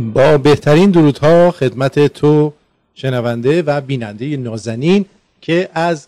[0.00, 2.52] با بهترین درودها خدمت تو
[2.94, 5.04] شنونده و بیننده نازنین
[5.40, 6.06] که از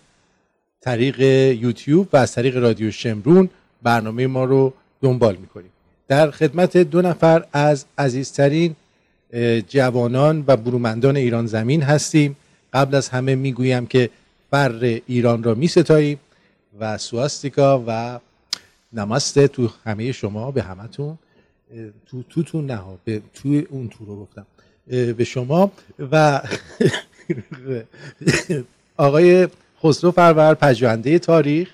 [0.80, 1.20] طریق
[1.62, 3.50] یوتیوب و از طریق رادیو شمرون
[3.82, 5.70] برنامه ما رو دنبال می‌کنیم.
[6.08, 8.76] در خدمت دو نفر از عزیزترین
[9.68, 12.36] جوانان و برومندان ایران زمین هستیم.
[12.72, 14.10] قبل از همه می‌گویم که
[14.50, 16.18] فر ایران را میستاییم
[16.80, 18.18] و سواستیکا و
[18.92, 21.18] نماسته تو همه شما به همتون.
[22.06, 24.46] تو تو تو نه به توی اون تو رو گفتم.
[24.86, 25.72] به شما
[26.12, 26.42] و
[28.96, 29.48] آقای
[29.82, 31.68] خسرو فرور پژوهنده تاریخ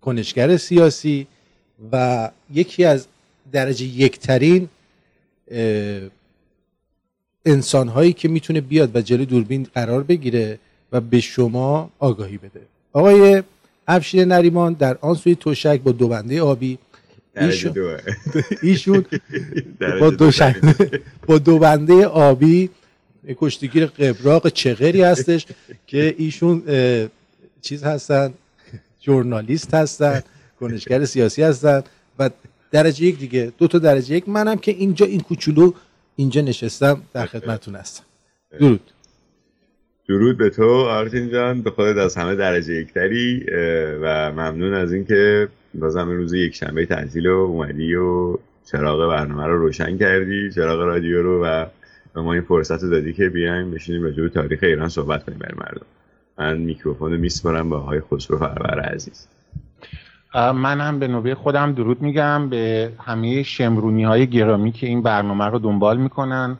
[0.00, 1.26] کنشگر سیاسی
[1.92, 3.06] و یکی از
[3.52, 4.68] درجه یکترین
[7.46, 10.58] انسان هایی که می‌تونه بیاد و جلوی دوربین قرار بگیره
[10.92, 12.60] و به شما آگاهی بده.
[12.92, 13.42] آقای
[13.88, 16.78] افشین نریمان در آن سوی توشک با دو بنده آبی
[17.36, 17.98] ایشون,
[18.62, 19.04] ایشون
[20.00, 20.30] با دو,
[21.26, 22.70] با دو بنده آبی
[23.36, 25.46] کشتیگیر قبراق چغری هستش
[25.86, 26.62] که ایشون
[27.62, 28.34] چیز هستن
[29.00, 30.22] جورنالیست هستن
[30.60, 31.82] کنشگر سیاسی هستن
[32.18, 32.30] و
[32.70, 34.28] درجه یک دیگه دو تا درجه یک.
[34.28, 35.72] منم که اینجا این کوچولو
[36.16, 38.04] اینجا نشستم در خدمتتون هستم.
[38.50, 38.80] درود.
[40.12, 41.62] درود به تو آرتین جان.
[41.62, 43.46] به خودت از همه درجه یکتری
[44.02, 48.38] و ممنون از اینکه بازم روز یک شنبه تعطیل و اومدی و
[48.72, 51.66] چراغ برنامه رو روشن کردی چراغ رادیو رو و
[52.14, 55.54] به ما این فرصت رو دادی که بیایم بشینیم راجع تاریخ ایران صحبت کنیم بر
[55.54, 55.86] مردم.
[56.38, 59.28] من میکروفون رو میسپارم با آقای خسرو فرور عزیز.
[60.34, 65.44] من هم به نوبه خودم درود میگم به همه شمرونی های گرامی که این برنامه
[65.44, 66.58] رو دنبال می‌کنن.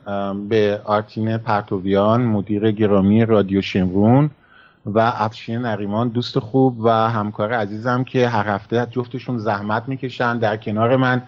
[0.49, 4.29] به آرتین پرتویان مدیر گرامی رادیو شمرون
[4.85, 10.57] و افشین نریمان دوست خوب و همکار عزیزم که هر هفته جفتشون زحمت می‌کشن در
[10.57, 11.21] کنار من.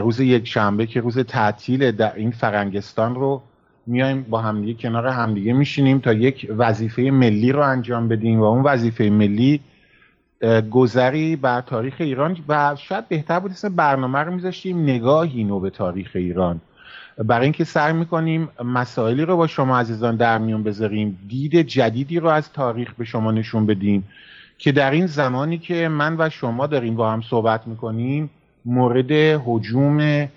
[0.00, 3.42] روز یک شنبه که روز تعطیل در این فرنگستان رو
[3.86, 8.62] میایم با همدیگه کنار همدیگه میشینیم تا یک وظیفه ملی رو انجام بدیم و اون
[8.62, 9.60] وظیفه ملی
[10.70, 15.70] گذری بر تاریخ ایران و شاید بهتر بود اسم برنامه رو میذاشتیم نگاهی نو به
[15.70, 16.60] تاریخ ایران.
[17.18, 22.28] برای اینکه سعی می‌کنیم مسائلی رو با شما عزیزان در میون بذاریم دید جدیدی رو
[22.28, 24.04] از تاریخ به شما نشون بدیم
[24.58, 28.30] که در این زمانی که من و شما داریم با هم صحبت می‌کنیم
[28.64, 29.12] مورد
[29.44, 30.28] حجوم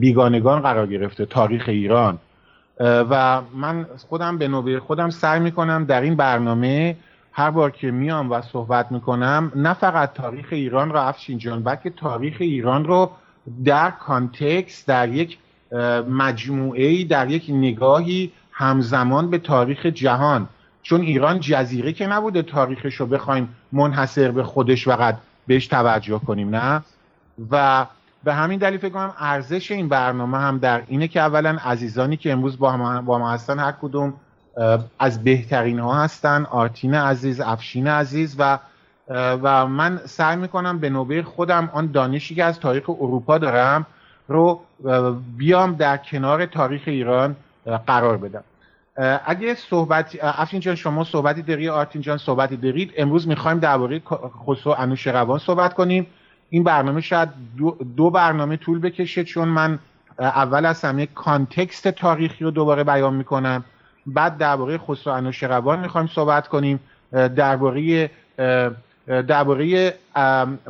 [0.00, 2.18] بیگانگان قرار گرفته تاریخ ایران.
[2.80, 6.96] و من خودم به نوبه خودم سعی می‌کنم در این برنامه
[7.38, 11.90] هر بار که میام و صحبت می‌کنم نه فقط تاریخ ایران رو افشین جان بلکه
[11.90, 13.10] تاریخ ایران رو
[13.64, 15.38] در کانتکست در یک
[16.08, 20.48] مجموعه در یک نگاهی همزمان به تاریخ جهان.
[20.82, 25.16] چون ایران جزیره که نبوده تاریخش رو بخوایم منحصر به خودش فقط
[25.46, 26.82] بهش توجه کنیم نه؟
[27.50, 27.86] و
[28.24, 32.32] به همین دلیل فکر کنم ارزش این برنامه هم در اینه که اولا عزیزانی که
[32.32, 34.14] امروز با با ما هستن هر کدوم
[34.98, 38.58] از بهترین ها هستن آرتین عزیز افشین عزیز و
[39.42, 43.86] و من سعی می‌کنم به نوبه خودم آن دانشی که از تاریخ اروپا دارم
[44.28, 44.60] رو
[45.36, 47.36] بیام در کنار تاریخ ایران
[47.86, 48.44] قرار بدم.
[49.26, 54.02] اگه صحبت افشین جان شما صحبتی داری آرتین جان صحبتی دارید امروز می‌خوایم درباره
[54.46, 56.06] خسرو انوشیروان صحبت کنیم.
[56.50, 57.28] این برنامه شاید
[57.58, 59.78] دو, دو برنامه طول بکشه چون من
[60.18, 63.64] اول از همه کانتکست تاریخی رو دوباره بیان می‌کنم.
[64.06, 66.80] بعد درباره خسرو انوشیروان می‌خوایم صحبت کنیم.
[67.12, 68.10] درباره
[69.06, 69.94] درباره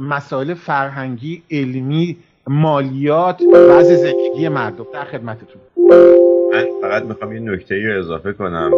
[0.01, 2.17] مسائل فرهنگی علمی
[2.47, 5.61] مالیات وضع زندگی مردم در خدمتتون.
[6.53, 8.73] من فقط می‌خوام یه نکته رو اضافه کنم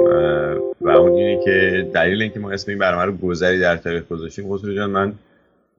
[0.80, 4.56] و اون اینه که دلیل اینکه ما اسم این برنامه رو گذری در تاریخ گذاشتیم
[4.56, 5.12] خسرو جان من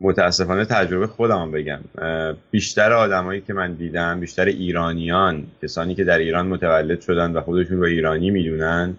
[0.02, 1.80] متاسفانه تجربه خودم بگم.
[2.52, 7.78] بیشتر آدمایی که من دیدم بیشتر ایرانیان کسانی که در ایران متولد شدن و خودشون
[7.78, 8.94] رو ایرانی می‌دونن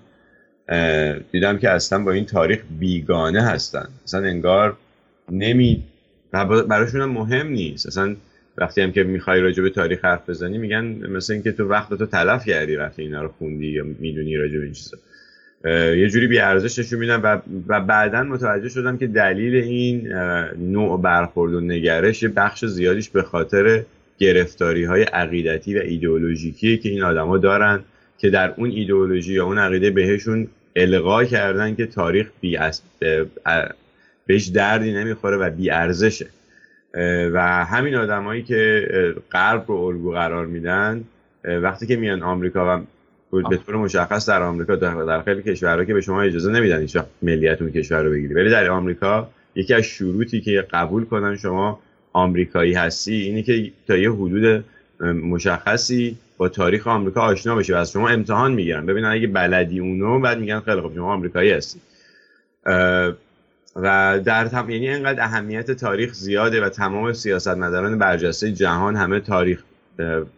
[1.32, 3.88] دیدم که اصلا با این تاریخ بیگانه هستن.
[4.04, 4.76] اصلا انگار
[5.30, 5.82] نمی
[6.68, 7.86] براشون هم مهم نیست.
[7.86, 8.16] اصلا
[8.58, 12.06] وقتی هم که می‌خوای راجع به تاریخ حرف بزنی میگن مثل اینکه تو وقت تو
[12.06, 14.96] تلف کردی وقتی اینا رو خوندی یا می‌دونی راجع به این چیزا.
[15.64, 20.12] یه جوری بی ارزش نشون میدن و, و بعدا متوجه شدم که دلیل این
[20.58, 23.82] نوع برخورد و نگرش بخش زیادیش به خاطر
[24.18, 27.80] گرفتاری های عقیدتی و ایدئولوژیکی که این آدما دارن
[28.18, 32.58] که در اون ایدئولوژی یا اون عقیده بهشون القا کردن که تاریخ بی
[34.26, 36.26] بهش دردی نمی‌خوره و بی ارزشه.
[37.32, 38.88] و همین آدمایی که
[39.32, 41.04] غرب رو الگو قرار میدن
[41.44, 42.82] وقتی که میان آمریکا و
[43.30, 47.62] به طور مشخص در آمریکا در خیلی کشورها که به شما اجازه نمیدن هیچ ملیت
[47.62, 48.34] اون کشور رو بگیری.
[48.34, 51.80] ولی در آمریکا یکی از شروطی که قبول کنن شما
[52.12, 54.64] آمریکایی هستی اینه که تا یه حدود
[55.00, 58.86] مشخصی با تاریخ آمریکا آشنا بشی و از شما امتحان می‌گیرن.
[58.86, 61.80] ببینن اگه بلدی اونو بعد میگن خیلی خب شما آمریکایی هستی.
[63.76, 64.70] و در تم...
[64.70, 69.62] یعنی اینقدر اهمیت تاریخ زیاده و تمام سیاستمداران برجسته جهان همه تاریخ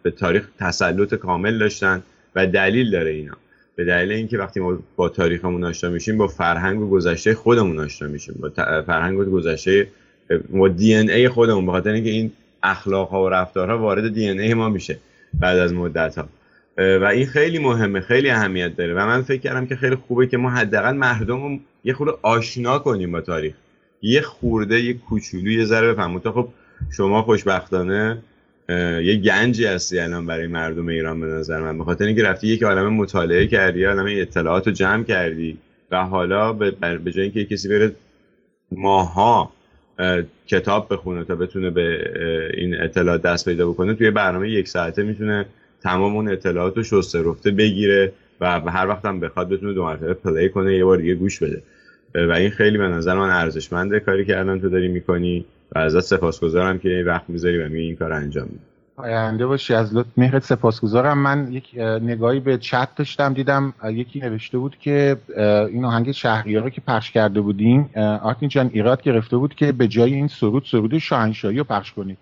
[0.03, 2.03] به تاریخ تسلط کامل داشتن.
[2.35, 3.33] و دلیل داره اینا.
[3.75, 8.07] به دلیل اینکه وقتی ما با تاریخمون آشنا میشیم با فرهنگ و گذشته خودمون آشنا
[8.07, 8.35] میشیم.
[8.39, 8.49] با
[8.81, 9.87] فرهنگ و گذشته
[10.49, 12.31] با دی ان ای خودمون بخاطر اینکه این
[12.63, 14.97] اخلاق ها و رفتارها وارد دی ان ای ما میشه
[15.39, 16.27] بعد از مدت ها
[16.77, 18.93] و این خیلی مهمه خیلی اهمیت داره.
[18.93, 22.79] و من فکر کردم که خیلی خوبه که ما حداقل مردم رو یه خورده آشنا
[22.79, 23.53] کنیم با تاریخ.
[24.01, 26.21] یه خورده یه کوچولو یه ذره بفهمون.
[26.21, 26.47] تا خب
[26.97, 28.17] شما خوشبختانه
[28.69, 32.63] یه گنجی هستی الان برای مردم ایران به نظر من به خاطر اینکه رفتی یک
[32.63, 35.57] عالم مطالعه کردی عالم اطلاعات رو جمع کردی
[35.91, 37.91] و حالا به جای اینکه کسی بره
[38.71, 39.51] ماها
[40.47, 42.11] کتاب بخونه تا بتونه به
[42.53, 45.45] این اطلاعات دست پیدا بکنه توی برنامه یک ساعته می‌تونه
[45.83, 50.13] تمام اون اطلاعات رو شسته رفته بگیره و هر وقت هم بخواد بتونه دو مرتبه
[50.13, 51.61] پلی کنه یه بار دیگه گوش بده.
[52.15, 55.45] و این خیلی به نظر من ارزشمنده کاری که الان تو داری می‌کنی.
[55.75, 58.59] و ازت سپاسگزارم که وقت می‌ذاری و می این کار انجام میدی
[58.95, 60.07] آینده باشی از لطف.
[60.17, 61.17] مهرت سپاسگزارم.
[61.17, 61.63] من یک
[62.01, 65.17] نگاهی به چت داشتم دیدم یکی نوشته بود که
[65.69, 67.89] این آهنگ شهریار که پخش کرده بودیم
[68.23, 72.17] آرتین جان ایراد گرفته بود که به جای این سرود سرود شاهنشاهی رو پخش کنید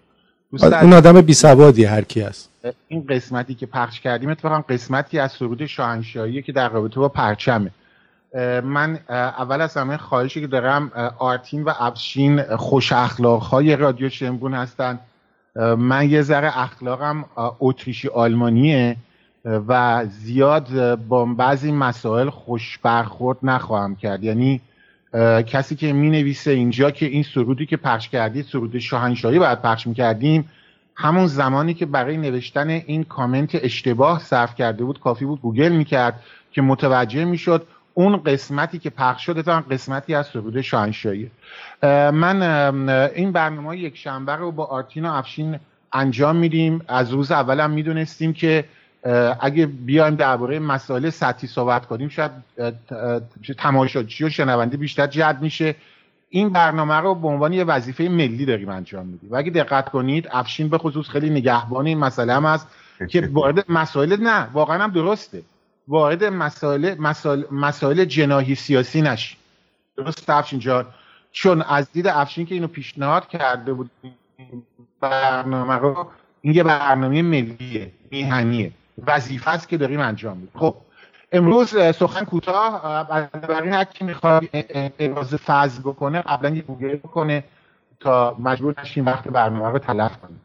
[0.62, 2.50] اون آدم بی سوادی هر کی است
[2.88, 7.72] این قسمتی که پخش کردیم اتفاقا قسمتی از سرود شاهنشاهی که در رابطه با پرچمه.
[8.64, 14.54] من اول از همه خواهشی که دارم آرتین و افشین خوش اخلاق های رادیو شمرون
[14.54, 15.00] هستن.
[15.78, 17.26] من یه ذره اخلاقم
[17.60, 18.96] اتریشی آلمانیه
[19.46, 24.24] و زیاد با بعضی مسائل خوش برخورد نخواهم کرد.
[24.24, 24.62] یعنی
[25.46, 29.88] کسی که می نویسه اینجا که این سرودی که پخش کردید سرود شاهنشاهی باید پخش
[29.88, 30.50] می‌کردیم
[30.96, 36.20] همون زمانی که برای نوشتن این کامنت اشتباه صرف کرده بود کافی بود گوگل می‌کرد
[36.52, 41.32] که متوجه می‌شد اون قسمتی که پخش شده تا قسمتی از سرود شاهنشاهی.
[42.14, 45.60] من این برنامه یک شنبه رو با آرتین و افشین
[45.94, 46.82] انجام میدیم.
[46.88, 48.66] از روز اولم می‌دونستیم که
[49.40, 52.32] اگه بیایم درباره مسائل سطحی صحبت کنیم شاید
[53.58, 55.76] تماشاچی و شنونده بیشتر جد میشه.
[56.30, 59.32] این برنامه رو به عنوان یه وظیفه ملی داریم انجام میدیم.
[59.32, 62.68] و اگه دقت کنید افشین به خصوص خیلی نگهبان این مسئله هم هست
[63.10, 65.42] که وارد مسائل نه واقعا هم درسته.
[65.88, 66.96] وارد مسائل
[67.52, 69.38] مسائل, جناهی سیاسی نشیم
[69.98, 70.86] درست افشین جان.
[71.32, 73.92] چون از دید افشین که اینو پیشنهاد کرده بود
[75.00, 76.08] برنامه رو
[76.42, 78.72] این یه برنامه ملیه میهنیه.
[79.08, 80.76] وظیفه است که داریم انجام میدیم خب
[81.32, 82.82] امروز سخن کوتاه
[83.32, 84.44] برای هر کی می‌خواد
[85.00, 87.44] ابراز فضل بکنه قبلا یه گوگل بکنه
[88.00, 90.42] تا مجبور نشیم وقت برنامه رو تلف کنیم.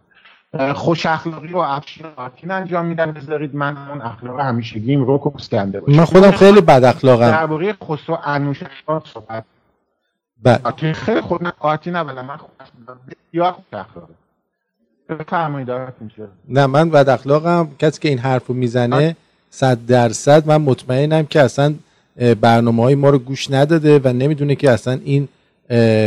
[0.74, 3.12] خوش اخلاقی رو افشین انجام میدن.
[3.12, 5.98] بذارید من اون اخلاق همیشگیم رو کسکنده باشم.
[5.98, 7.30] من خودم خیلی بد اخلاقم.
[7.30, 8.66] درباره خسرو انوشه
[9.14, 9.44] صحبت
[10.42, 10.60] بله.
[10.64, 12.50] آرتین خیلی خود نه آرتین اولا من خوش
[13.08, 14.14] بسیار خوش اخلاقه.
[15.08, 15.68] بفرمایید
[16.48, 17.68] نه من بد اخلاقم.
[17.78, 19.16] کسی که این حرفو می‌زنه
[19.50, 21.74] صد درصد من مطمئنم که اصلا
[22.40, 25.28] برنامه های ما رو گوش نداده و نمی‌دونه که اصلا این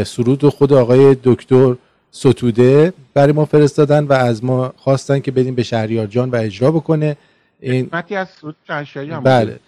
[0.03, 1.75] سرود خود آقای دکتر
[2.11, 6.71] ستوده برای ما فرستادن و از ما خواستن که بدیم به شهریار جان و اجرا
[6.71, 7.17] بکنه.
[7.59, 8.55] این قسمتی از سرود
[8.95, 9.59] هم بله.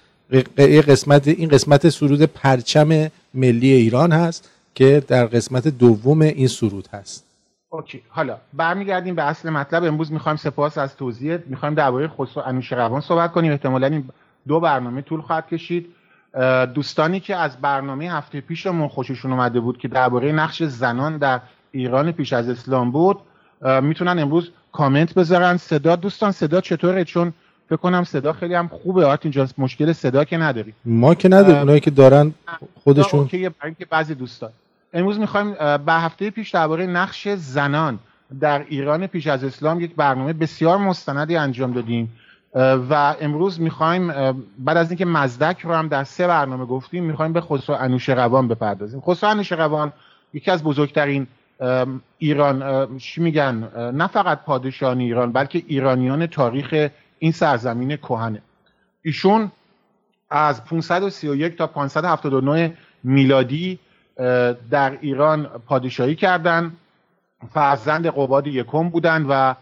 [0.81, 7.25] قسمت این قسمت سرود پرچم ملی ایران هست که در قسمت دوم این سرود هست.
[7.69, 8.01] اوکی.
[8.09, 9.83] حالا برمیگردیم به اصل مطلب.
[9.83, 13.51] امروز می‌خوایم سپاس از توضیح می‌خوایم درباره خسرو انوشیروان صحبت کنیم.
[13.51, 14.09] احتمالا این
[14.47, 15.87] دو برنامه طول خواهد کشید.
[16.73, 21.39] دوستانی که از برنامه هفته پیشمون خوششون اومده بود که درباره نقش زنان در
[21.71, 23.17] ایران پیش از اسلام بود
[23.81, 25.57] می‌تونن امروز کامنت بذارن.
[25.57, 27.33] صدا دوستان صدا چطوره؟ چون
[27.69, 29.05] فکر کنم صدا خیلی هم خوبه.
[29.05, 30.73] آرت اینجا مشکل صدا که نداری.
[30.85, 31.57] ما که نداریم.
[31.57, 32.33] اونایی که دارن
[32.83, 33.29] خودشون.
[33.61, 34.49] برای بعضی دوستان.
[34.93, 35.53] امروز می‌خوایم
[35.85, 37.99] به هفته پیش درباره نقش زنان
[38.39, 42.11] در ایران پیش از اسلام یک برنامه بسیار مستندی انجام دادیم.
[42.89, 44.07] و امروز می‌خوایم
[44.59, 48.47] بعد از اینکه مزدک رو هم در سه برنامه گفتیم می‌خوایم به خسرو انوش روان
[48.47, 49.01] بپردازیم.
[49.01, 49.93] خسرو انوش روان
[50.33, 51.27] یکی از بزرگترین
[52.17, 56.89] ایران چی میگن؟ نه فقط پادشاهان ایران بلکه ایرانیان تاریخ
[57.19, 58.41] این سرزمین کهنه.
[59.01, 59.51] ایشون
[60.29, 63.79] از 531 تا 579 میلادی
[64.71, 66.77] در ایران پادشاهی کردند
[67.53, 69.55] فرزند قباد یکم بودند و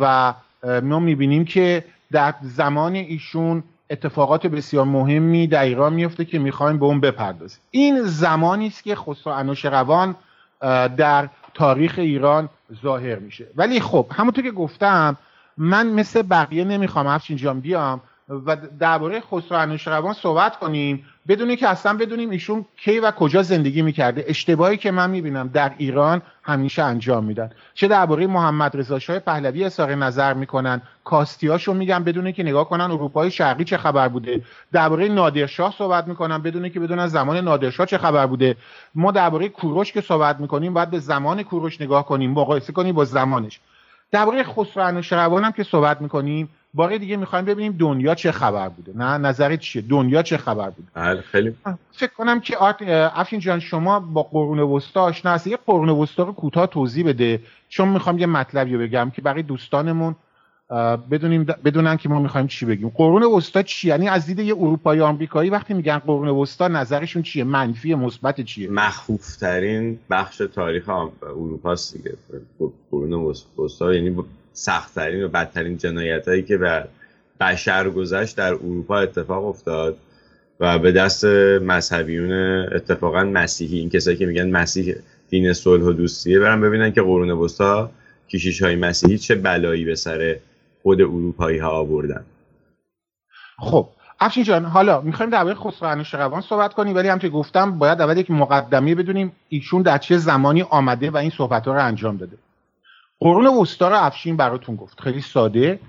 [0.00, 0.34] و
[0.82, 6.84] ما می‌بینیم که در زمان ایشون اتفاقات بسیار مهمی در ایران میفته که می‌خوایم به
[6.84, 7.60] اون بپردازیم.
[7.70, 10.14] این زمانی است که خسرو انوشیروان
[10.96, 12.48] در تاریخ ایران
[12.82, 13.46] ظاهر میشه.
[13.56, 15.16] ولی خب همونطور که گفتم
[15.56, 21.04] من مثل بقیه نمی‌خوام افشین جان بیام و درباره خسرو انوشیروان صحبت کنیم.
[21.28, 24.24] بدونی که اصلا بدونیم ایشون کی و کجا زندگی می‌کرده.
[24.28, 27.50] اشتباهی که من می‌بینم در ایران همیشه انجام میدن.
[27.74, 32.90] چه درباره محمد رضا شاه پهلوی اظهار نظر می‌کنن کاستیاشو میگن بدونی که نگاه کنن
[32.90, 34.42] اروپای شرقی چه خبر بوده.
[34.72, 38.56] درباره نادرشاه صحبت می‌کنن بدونی که بدونن زمان نادرشاه چه خبر بوده.
[38.94, 43.04] ما درباره کوروش که صحبت می‌کنیم باید به زمان کوروش نگاه کنیم مقایسه کنیم با
[43.04, 43.60] زمانش.
[44.10, 48.92] درباره خسرو انوشیروان هم که صحبت می‌کنیم بار دیگه می‌خوایم ببینیم دنیا چه خبر بوده.
[48.96, 51.54] نه نظرت چیه؟ دنیا چه خبر بوده؟ بله خیلی.
[51.92, 52.56] فکر کنم که
[53.20, 57.40] افشین جان شما با قرون وسطا آشنا هستی؟ یه قرون وسطا رو کوتاه توضیح بده.
[57.68, 60.14] چون می‌خوام یه مطلبی بگم که برای دوستانمون
[61.10, 62.88] بدونیم بدونن که ما می‌خوایم چی بگیم.
[62.88, 67.44] قرون وسطا چی؟ یعنی از دید یه اروپایی آمریکایی وقتی میگن قرون وسطا نظرشون چیه؟
[67.44, 70.88] منفی مثبت چیه؟ مخوف ترین بخش تاریخ
[71.22, 72.14] اروپا دیگه.
[72.90, 73.12] قرون
[73.58, 74.16] وسطا یعنی
[74.56, 76.84] سختترین و بدترین جنایت هایی که به
[77.40, 79.96] بشر گذشت در اروپا اتفاق افتاد
[80.60, 81.24] و به دست
[81.62, 82.32] مذهبیون
[82.74, 84.94] اتفاقا مسیحی این کسایی که میگن مسیح
[85.28, 86.38] دین صلح و دوستیه.
[86.38, 87.90] برن ببینن که قرون وسطا
[88.28, 90.36] کشیش های مسیحی چه بلایی به سر
[90.82, 92.24] خود اروپایی ها آوردن.
[93.58, 93.88] خب
[94.20, 98.30] افشین جان حالا می‌خوایم درباره خسرو انوشیروان صحبت کنیم ولی هم گفتم باید اول یک
[98.30, 102.36] مقدمه بدونیم ایشون در چه زمانی آمده و این صحبت ها رو انجام داده.
[103.20, 105.00] قرون وسطا رو افشین براتون گفت.
[105.00, 105.80] خیلی ساده.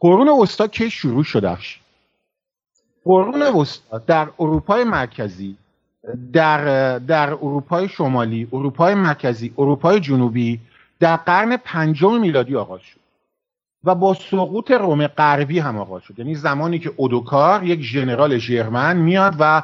[0.00, 1.82] قرون وسطا کی شروع شد افشین؟
[3.04, 5.56] قرون وسطا در اروپای مرکزی
[6.32, 10.60] در در اروپای شمالی اروپای مرکزی اروپای جنوبی
[11.00, 13.00] در قرن پنجم میلادی آغاز شد
[13.84, 16.18] و با سقوط روم غربی هم آغاز شد.
[16.18, 19.62] یعنی زمانی که اودوکار یک ژنرال ژرمن میاد و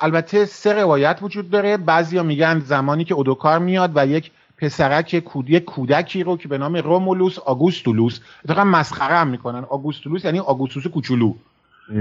[0.00, 1.76] البته سه روایت وجود داره.
[1.76, 4.30] بعضیا میگن زمانی که اودوکار میاد و یک
[4.62, 9.64] پسرک کودی کودکی رو که به نام رومولوس آگوستولوس اتفاقا مسخره هم می‌کنن.
[9.64, 11.34] آگوستولوس یعنی آگوستوس کوچولو.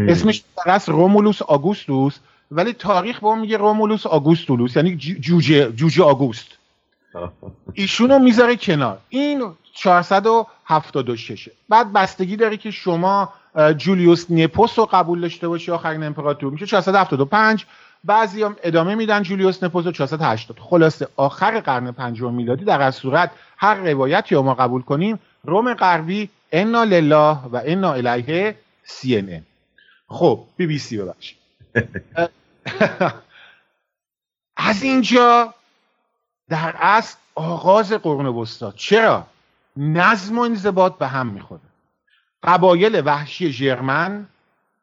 [0.08, 2.18] اسمش درست رومولوس آگوستوس
[2.51, 6.48] ولی تاریخ به میگه رومولوس آگوستولوس یعنی جوجه جوجه آگوست.
[7.74, 8.98] ایشونو می‌ذاره کنار.
[9.10, 13.34] این 476 بعد بستگی داره که شما
[13.77, 17.65] جولیوس نپوس رو قبول داشته باشی آخرین امپراتور میشه 475
[18.03, 19.24] بعضی هم ادامه میدن.
[19.24, 24.53] جولیوس نپوز 480 خلاصه آخر قرن پنجم میلادی در از صورت هر روایتی رو ما
[24.53, 25.20] قبول کنیم.
[25.43, 29.43] روم غربی انا لله و انا الیه سی ان
[30.08, 31.01] خب بی بی سی
[34.58, 35.53] از اینجا
[36.50, 38.72] در اصل آغاز قرون وسطا.
[38.72, 39.27] چرا؟
[39.77, 41.62] نظم و انضباط به هم می‌خوره.
[42.43, 44.27] قبایل وحشی ژرمن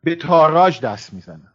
[0.04, 1.52] به تاراج دست می‌زنن.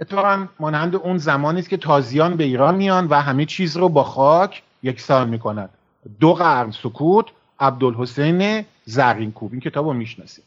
[0.00, 4.04] اتفاقا مانند اون زمانی است که تازیان به ایران میان و همه چیز رو با
[4.04, 5.70] خاک یکسان می‌کنند
[6.20, 7.26] دو قرن سکوت
[7.60, 10.44] عبدالحسین زرین کوب این کتاب رو می‌شناسیم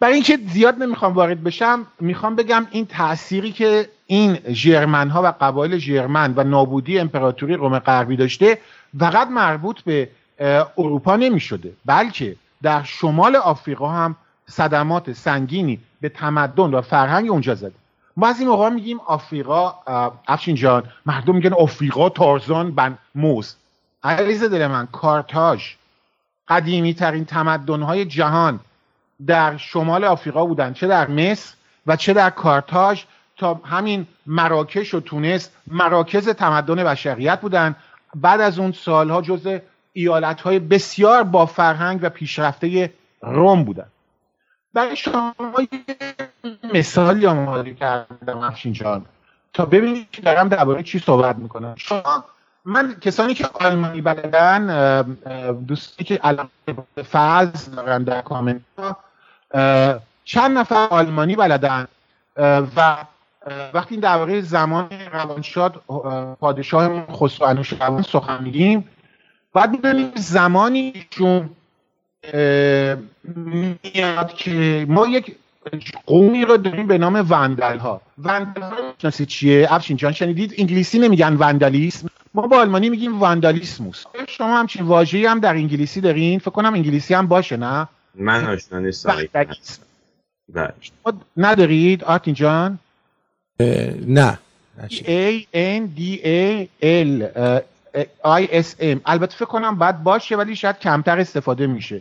[0.00, 5.34] برای اینکه زیاد نمی‌خوام وارد بشم می‌خوام بگم این تأثیری که این ژرمن ها و
[5.40, 8.58] قبایل ژرمن و نابودی امپراتوری روم غربی داشته
[8.98, 10.08] فقط مربوط به
[10.78, 14.16] اروپا نمی‌شده بلکه در شمال آفریقا هم
[14.48, 17.79] صدمات سنگینی به تمدن و فرهنگ اونجا زده.
[18.26, 19.74] از این موقع میگیم آفریقا
[20.28, 23.56] افشین جان مردم میگن آفریقا تارزان بن موز
[24.04, 25.74] عزیز دل من کارتاژ
[26.48, 28.60] قدیمی ترین تمدن های جهان
[29.26, 30.72] در شمال آفریقا بودن.
[30.72, 31.54] چه در مصر
[31.86, 33.02] و چه در کارتاژ
[33.36, 37.76] تا همین مراکش و تونس مراکز تمدن بشریت بودن.
[38.14, 39.58] بعد از اون سالها جز
[39.92, 43.86] ایالت های بسیار با فرهنگ و پیشرفته روم بودن.
[44.74, 45.34] برای شما
[46.74, 49.06] مثالی آماده کردم افشین جان.
[49.52, 51.74] تا ببینید که دارم درباره چی صحبت می‌کنم.
[51.76, 52.24] شما
[52.64, 55.02] من کسانی که آلمانی بلدن
[55.68, 56.48] دوستی که الان
[57.04, 58.60] فرض دارن در کامنت
[60.24, 61.88] چند نفر آلمانی بلدن؟
[62.76, 62.96] و
[63.74, 65.82] وقتی درباره زمان روانشاد
[66.40, 68.88] پادشاه خسرو انوشیروان سخن میگیم
[69.52, 71.50] باید می‌دونیم زمانی چون
[73.24, 75.36] میاد که ما یک
[76.06, 81.36] قومی رو داریم به نام وندل ها وندل ها چیه؟ افشین جان شنیدید؟ انگلیسی نمیگن
[81.36, 82.08] وندالیسم.
[82.34, 87.14] ما با آلمانی میگیم وندالیسموس شما همچین واژه‌ای هم در انگلیسی دارین؟ فکر کنم انگلیسی
[87.14, 89.16] هم باشه نه؟ من آشنا نیستم
[90.52, 90.74] بله.
[91.36, 92.78] ندارید؟ آرتین جان؟
[94.06, 94.38] نه.
[94.90, 97.10] A N D A L
[98.24, 98.98] I S M.
[99.04, 102.00] البته فکر کنم بعد باشه ولی شاید کمتر استفاده میشه.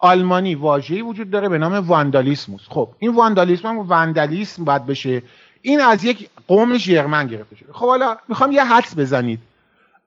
[0.00, 5.22] آلمانی واژه‌ای وجود داره به نام واندالیسموس خب این واندالیسم هم واندالیسم باید بشه.
[5.62, 7.72] این از یک قوم ژرمن گرفته شده.
[7.72, 9.38] خب حالا می‌خوام یه حدس بزنید.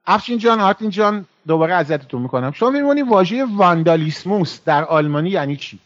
[0.06, 2.52] افشین جان آرتین جان دوباره اذیتتون می‌کنم.
[2.52, 5.78] شما می‌بینید واژه واندالیسموس در آلمانی یعنی چی؟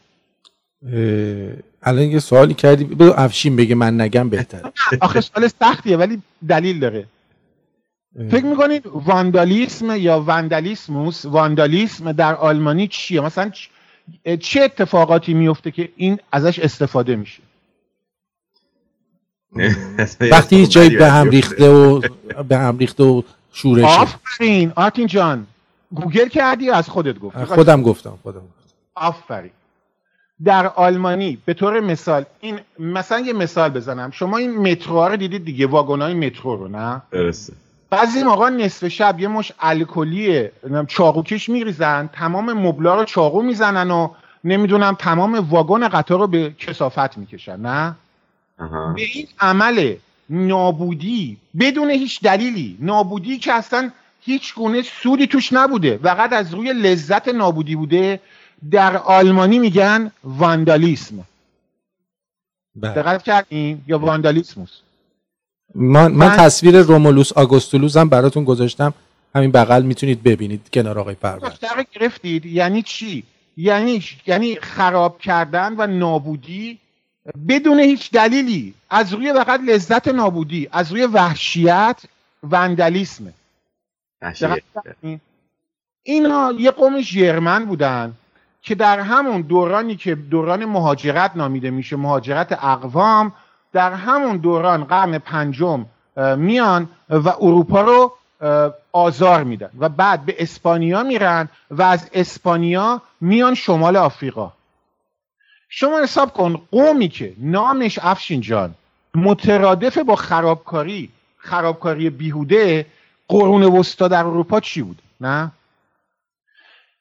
[1.82, 2.84] الان یه سوالی کردی.
[2.84, 4.72] بگو افشین بگه من نگم بهتره.
[5.00, 7.06] آخه سوال سختیه ولی دلیل داره.
[8.30, 13.50] فکر می‌کنید واندالیسم یا واندالیسموس واندالیسم در آلمانی چیه؟ مثلا
[14.40, 17.42] چه اتفاقاتی میفته که این ازش استفاده میشه؟
[20.32, 22.00] وقتی هیچ جایی به هم ریخته و
[22.48, 23.22] به هم ریخته و
[23.52, 24.72] شورشه آفرین.
[24.76, 25.46] آرتین جان
[25.94, 28.42] گوگل کردی از خودت گفت خودم گفتم خودم
[28.94, 29.50] آفرین.
[30.44, 34.10] در آلمانی به طور مثال این مثلا یه مثال بزنم.
[34.10, 37.52] شما این مترو رو دیدید دیگه؟ واگن مترو رو نه؟ درسته.
[37.90, 40.48] بعضی موقع نصف شب یه مش الکلی
[40.88, 44.10] چاقوکش میریزن تمام مبلا رو چاقو می‌زنن و
[44.44, 47.94] نمی‌دونم تمام واگن قطار رو به کسافت می‌کشن نه؟
[48.94, 49.94] به این عمل
[50.30, 53.90] نابودی بدون هیچ دلیلی نابودی که اصلا
[54.20, 58.20] هیچ گونه سودی توش نبوده فقط از روی لذت نابودی بوده
[58.70, 61.24] در آلمانی میگن واندالیسم
[62.76, 62.94] بله.
[62.94, 64.80] دقت کردین؟ یا واندالیسموس
[65.74, 68.94] من, من تصویر رومولوس آگوستولوس هم براتون گذاشتم.
[69.34, 71.52] همین بغل می‌تونید ببینید کنار آقای پرور
[71.92, 72.46] گرفتید.
[72.46, 73.24] یعنی چی؟
[73.56, 76.78] یعنی یعنی خراب کردن و نابودی
[77.48, 78.74] بدون هیچ دلیلی.
[78.90, 82.02] از روی فقط لذت نابودی از روی وحشیت
[82.50, 83.32] وندلیسمه
[86.02, 88.12] اینا یه قوم ژرمن بودن
[88.62, 93.32] که در همون دورانی که دوران مهاجرت نامیده میشه مهاجرت اقوام
[93.72, 95.86] در همون دوران قرن پنجم
[96.36, 98.12] میان و اروپا رو
[98.92, 104.52] آزار میدن و بعد به اسپانیا میرن و از اسپانیا میان شمال آفریقا.
[105.68, 108.74] شما حساب کن قومی که نامش افشین جان
[109.14, 112.86] مترادف با خرابکاری خرابکاری بیهوده
[113.28, 115.52] قرون وسطا در اروپا چی بود؟ نه؟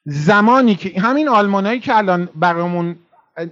[0.04, 2.96] زمانی که همین آلمانایی که الان برامون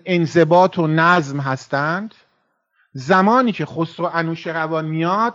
[0.04, 2.14] انضباط و نظم هستند
[2.96, 5.34] زمانی که خسرو انوش روان میاد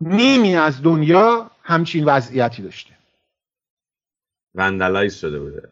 [0.00, 2.90] نیمی از دنیا همچین وضعیتی داشته.
[4.54, 5.68] vandalize شده بوده.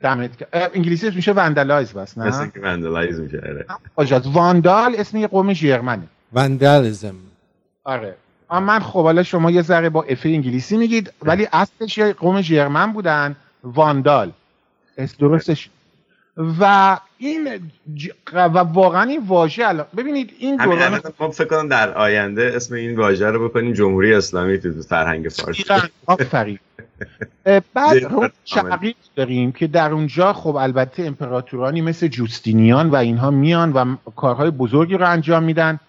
[0.00, 3.66] دمت انگلیسی میشه vandalize بس نه؟ مثل که vandalize میشه
[3.96, 4.18] آره.
[4.18, 7.14] واندال اسم یه قوم ژرمنه vandalism
[7.84, 8.16] آره.
[8.50, 12.92] من خب حالا شما یه ذره با افه انگلیسی میگید ولی اصلش یه قوم ژرمن
[12.92, 14.32] بودن واندال
[15.18, 15.70] درستش؟
[16.36, 17.70] و این
[18.32, 22.96] و واقعا این واژه الان ببینید این دوران خب فکر کنم در آینده اسم این
[22.96, 25.64] واژه رو بکنیم جمهوری اسلامی تو فرهنگ فارسی.
[26.06, 26.58] آفرین.
[27.74, 33.72] بعد روم شرقی داریم که در اونجا خب البته امپراتورانی مثل جوستینیان و اینها میان
[33.72, 35.80] و کارهای بزرگی رو انجام میدن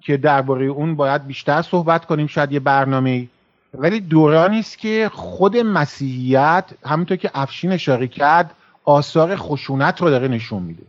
[0.00, 3.28] که درباره اون باید بیشتر صحبت کنیم شاید یه برنامه
[3.74, 8.50] ولی دورانی است که خود مسیحیت همونطور که افشین اشاره کرد
[8.90, 10.82] آثار خشونت رو داره نشون میده.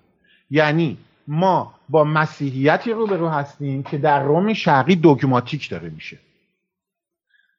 [0.50, 6.18] یعنی ما با مسیحیتی رو به رو هستیم که در روم شرقی دوگماتیک داره میشه.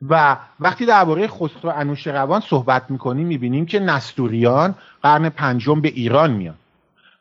[0.09, 6.55] و وقتی درباره خسرو انوشیروان صحبت می‌کنیم می‌بینیم که نستوریان قرن پنجم به ایران میان.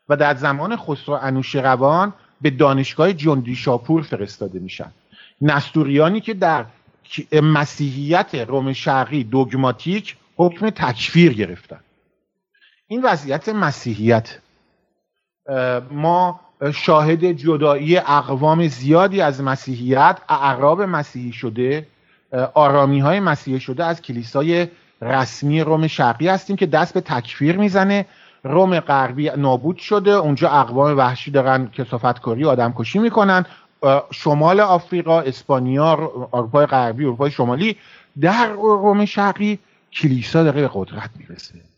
[0.08, 4.92] و در زمان خسرو انوشیروان به دانشگاه جندی شاپور فرستاده میشن.
[5.40, 6.64] نستوریانی که در
[7.42, 11.80] مسیحیت روم شرقی دوگماتیک حکم تکفیر گرفتن.
[12.92, 14.38] این وضعیت مسیحیت.
[15.90, 16.40] ما
[16.74, 21.86] شاهد جدایی اقوام زیادی از مسیحیت اعراب مسیحی شده
[22.54, 24.68] آرامی های مسیحی شده از کلیسای
[25.02, 28.06] رسمی روم شرقی هستیم که دست به تکفیر می‌زنه.
[28.44, 30.10] روم غربی نابود شده.
[30.10, 33.46] اونجا اقوام وحشی دارن کسافتکاری آدم کشی می‌کنن
[34.10, 35.92] شمال آفریقا اسپانیا
[36.32, 37.76] اروپای غربی اروپای شمالی
[38.20, 39.58] در روم شرقی
[39.92, 41.71] کلیسا داره به قدرت می‌رسه.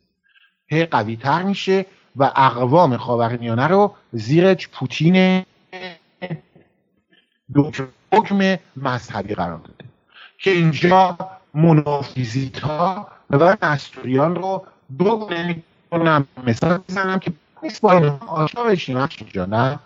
[0.66, 5.44] هی قوی تر میشه و اقوام خاورمیانه رو زیر پوتین
[8.12, 9.85] حکم مذهبی قرار داده.
[10.38, 11.18] که اینجا
[11.55, 14.66] منافیزیت ها و نستوریان رو
[14.98, 18.98] دو گونه می‌کنم مثال بزنم که نیست با این آشنا بشیم
[19.48, 19.79] نه.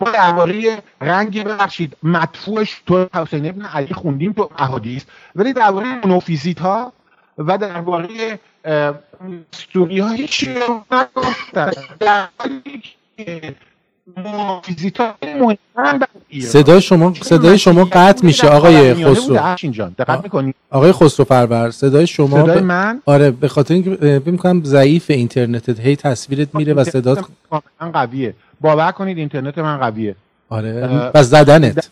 [0.00, 5.04] ما درباره رنگ ببخشید مدفوعش تو حسین ابن علی خوندیم تو احادیث.
[5.34, 6.92] ولی درباره منوفیزیت ها
[7.38, 10.54] و درباره استوری های چی
[16.42, 18.48] صدای شما صدای شما قطع میشه.
[18.48, 19.56] آقای خسرو.
[20.70, 25.80] آقای خسرو پرور صدای شما صدای من؟ آره به خاطر اینکه فکر می‌کنم ضعیف اینترنتت.
[25.80, 27.24] هی تصویرت میره و صدات
[27.80, 28.34] من قویه.
[28.60, 30.14] باور کنید اینترنت من قویه.
[30.48, 31.90] آره پس زدنت.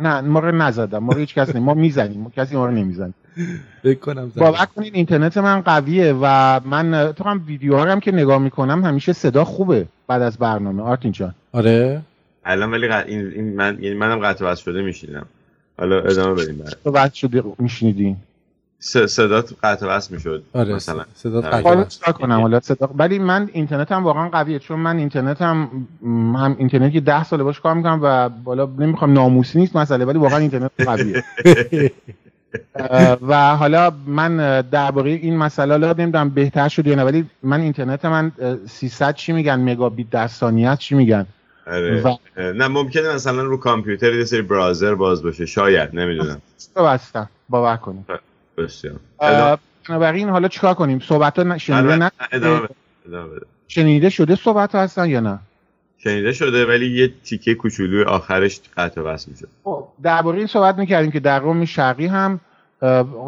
[0.00, 2.20] نه ما رو نزدم ما رو هیچ کس ما می‌زنیم.
[2.20, 3.14] ما کسی ما رو نمی‌زنیم
[3.84, 8.84] بکنم باور کنین اینترنت من قویه و من تو هم ویدیو هم که نگاه می‌کنم
[8.84, 10.82] همیشه صدا خوبه بعد از برنامه.
[10.82, 11.34] آرتین جان.
[11.52, 12.02] آره.
[12.44, 15.26] الان ولی این, این من یعنی منم قطع شده میشینم.
[15.78, 16.76] حالا ادامه بدیم بعد.
[16.84, 18.16] تو قطع شده میشنیدین
[18.80, 21.04] صدات قطع وصل می‌شد آره مثلا.
[21.14, 21.56] صدات آره.
[21.56, 22.12] قطع وصل.
[22.12, 25.68] کنم؟ حالا صدا ولی من اینترنتم واقعا قویه چون من اینترنتم
[26.04, 30.38] هم اینترنتی 10 ساله باش کار می‌کنم و بالا نمی‌خوام ناموسی نیست مسئله ولی واقعا
[30.38, 31.24] اینترنت قویه.
[33.22, 38.04] و حالا من درباره این مسئله حالا نمی‌دونم بهتر شد یا نه ولی من اینترنت
[38.04, 38.32] من
[38.68, 41.26] 300 چی میگن مگابیت در ثانیه چی میگن؟
[41.66, 42.02] آره.
[42.02, 42.16] و...
[42.36, 46.42] نه ممکنه مثلا رو کامپیوتر یه سری براوزر باز باشه شاید نمی‌دونم.
[46.76, 48.06] بستم باور کنیم
[48.58, 48.94] بسیار.
[49.88, 52.10] بنابراین حالا چیکار کنیم؟ صحبت ها شنیده نه
[53.68, 55.38] شنیده شده صحبت ها هستن یا نه؟
[55.98, 61.10] شنیده شده ولی یه تیکه کوچولوی آخرش قطع وصل میشه خب درباره این صحبت می‌کردیم
[61.10, 62.40] که در روم شرقی هم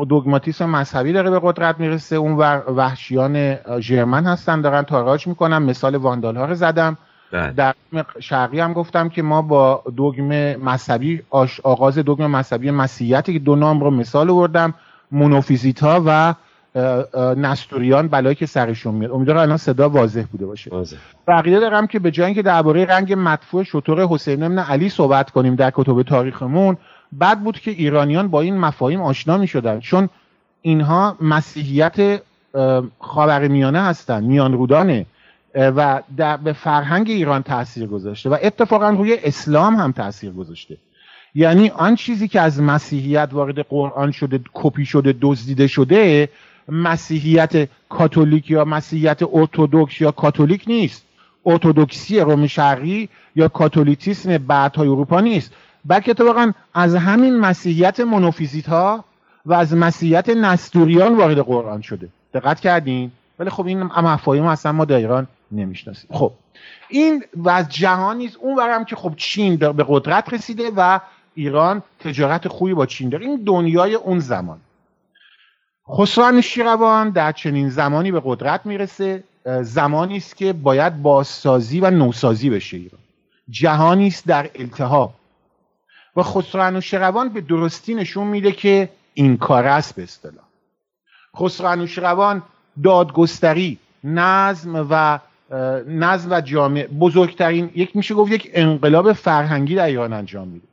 [0.09, 2.17] دوگماتیسم مذهبی داره به قدرت می‌رسه.
[2.17, 2.33] اون
[2.77, 5.59] وحشیان ژرمن هستن دارن تاراج می‌کنن.
[5.59, 6.99] مثال واندال ها رو زدم.
[7.33, 7.53] بله.
[7.53, 7.75] در
[8.21, 11.23] شرقی هم گفتم که ما با دوگم مذهبی
[11.63, 14.75] آغاز دوگم مذهبی مسیحیتی که دو نام رو مثال آوردم
[15.13, 16.35] مونوفیزیتا و
[17.37, 19.11] نستوریان بلایی که سرشون میاد.
[19.11, 20.71] امیدوارم الان صدا واضح بوده باشه.
[21.29, 25.55] بقیه دارم که به جای اینکه درباره رنگ مدفوع شطور حسین ابن علی صحبت کنیم
[25.55, 26.77] در کتب تاریخمون
[27.13, 30.09] بعد بود که ایرانیان با این مفاهیم آشنا می شدن چون
[30.63, 32.23] اینها مسیحیت
[32.99, 35.07] خاورمیانه هستند میان رودانه
[35.55, 40.77] و در به فرهنگ ایران تاثیر گذاشته و اتفاقا روی اسلام هم تاثیر گذاشته.
[41.35, 46.29] یعنی آن چیزی که از مسیحیت وارد قرآن شده کپی شده دزدیده شده
[46.71, 51.05] مسیحیت کاتولیک یا مسیحیت ارتودکس یا کاتولیک نیست.
[51.47, 55.53] ارتودکسی روم شرقی یا کاتولیتیسم بعدهای اروپا نیست.
[55.85, 59.05] بلکه اتفاقا از همین مسیحیت منوفیزیت ها
[59.47, 62.09] و از مسیحیت نستوریان وارد قرآن شده.
[62.35, 66.11] دقت کردین؟ ولی خب این مفاهیم اصلا ما در ایران نمی‌شناسیم.
[66.13, 66.33] خب
[66.89, 68.37] این و از جهان نیست.
[68.37, 71.01] اون برم که خب چین به قدرت رسیده و
[71.35, 73.27] ایران تجارت خوبی با چین داره.
[73.27, 74.59] این دنیای اون زمان.
[75.97, 79.25] خسرو شیروان در چنین زمانی به قدرت می‌رسه
[79.63, 83.01] زمانی است که باید بازسازی و نوسازی بشه ایران.
[83.51, 85.15] جهانی است در التهاب.
[86.17, 90.45] و خسرو شیروان به درستی نشون میده که این کار است به اصطلاح.
[91.37, 92.43] خسرو شیروان
[92.83, 95.19] دادگستری نظم و
[95.87, 100.67] نظم و جامعه بزرگترین یک میشه گفت یک انقلاب فرهنگی در ایران انجام میده.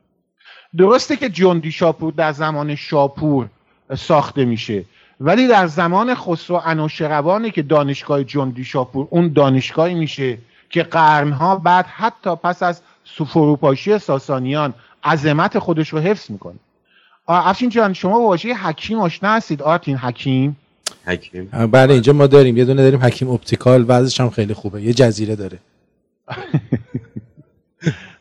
[0.76, 3.48] درسته که جندی شاپور در زمان شاپور
[3.96, 4.84] ساخته میشه.
[5.20, 10.38] ولی در زمان خسرو انوشروانه که دانشگاه جندی شاپور اون دانشگاهی میشه
[10.70, 12.80] که قرنها بعد حتی پس از
[13.26, 16.58] فروپاشی ساسانیان عظمت خودش رو حفظ می‌کنه.
[17.28, 20.56] افشین جان شما واژه حکیم آشنا هستید؟ آرتین حکیم.
[21.04, 21.44] حکیم.
[21.44, 22.56] بله اینجا ما داریم.
[22.56, 24.82] یه دونه داریم حکیم Optical وضعش هم خیلی خوبه.
[24.82, 25.58] یه جزیره داره.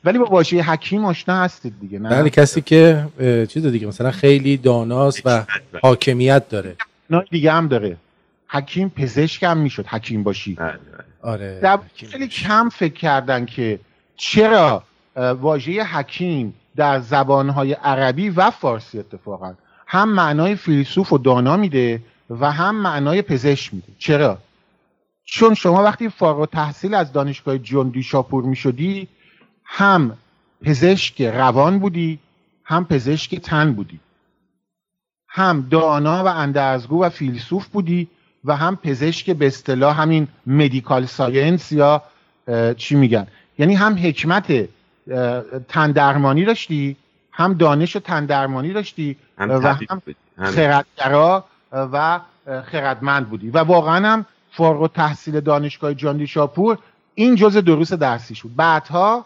[0.07, 3.07] ولی با واژه حکیم آشنا هستید دیگه نه؟ بله کسی که
[3.49, 5.45] چیز دیگه مثلا خیلی داناست و
[5.81, 6.75] حاکمیت داره.
[7.09, 7.97] نه دیگه هم داره.
[8.47, 10.53] حکیم پزشک هم می‌شد حکیم باشی.
[10.53, 11.31] بله، بله.
[11.31, 11.79] آره در
[12.11, 13.79] خیلی کم فکر کردن که
[14.15, 14.83] چرا
[15.15, 19.53] واژه حکیم در زبانهای عربی و فارسی اتفاقا
[19.87, 23.87] هم معنای فیلسوف و دانا میده و هم معنای پزشک میده.
[23.99, 24.37] چرا؟
[25.25, 29.07] چون شما وقتی فارغ تحصیل از دانشگاه جندی شاپور می‌شدی
[29.67, 30.17] هم
[30.63, 32.19] پزشک روان بودی
[32.63, 33.99] هم پزشک تن بودی.
[35.29, 38.07] هم دانا و اندرزگو و فیلسوف بودی
[38.45, 42.03] و هم پزشک به اصطلاح همین medical science یا
[42.77, 43.27] چی میگن؟
[43.59, 44.69] یعنی هم حکمت
[45.69, 46.95] تندرمانی داشتی
[47.31, 50.01] هم دانش تندرمانی داشتی هم و هم
[50.37, 52.19] خردگرا و
[52.65, 53.49] خردمند بودی.
[53.49, 56.77] و واقعا هم فارغ تحصیل دانشگاه جاندی شاپور
[57.15, 59.25] این جزء دروس درسی شد بعدها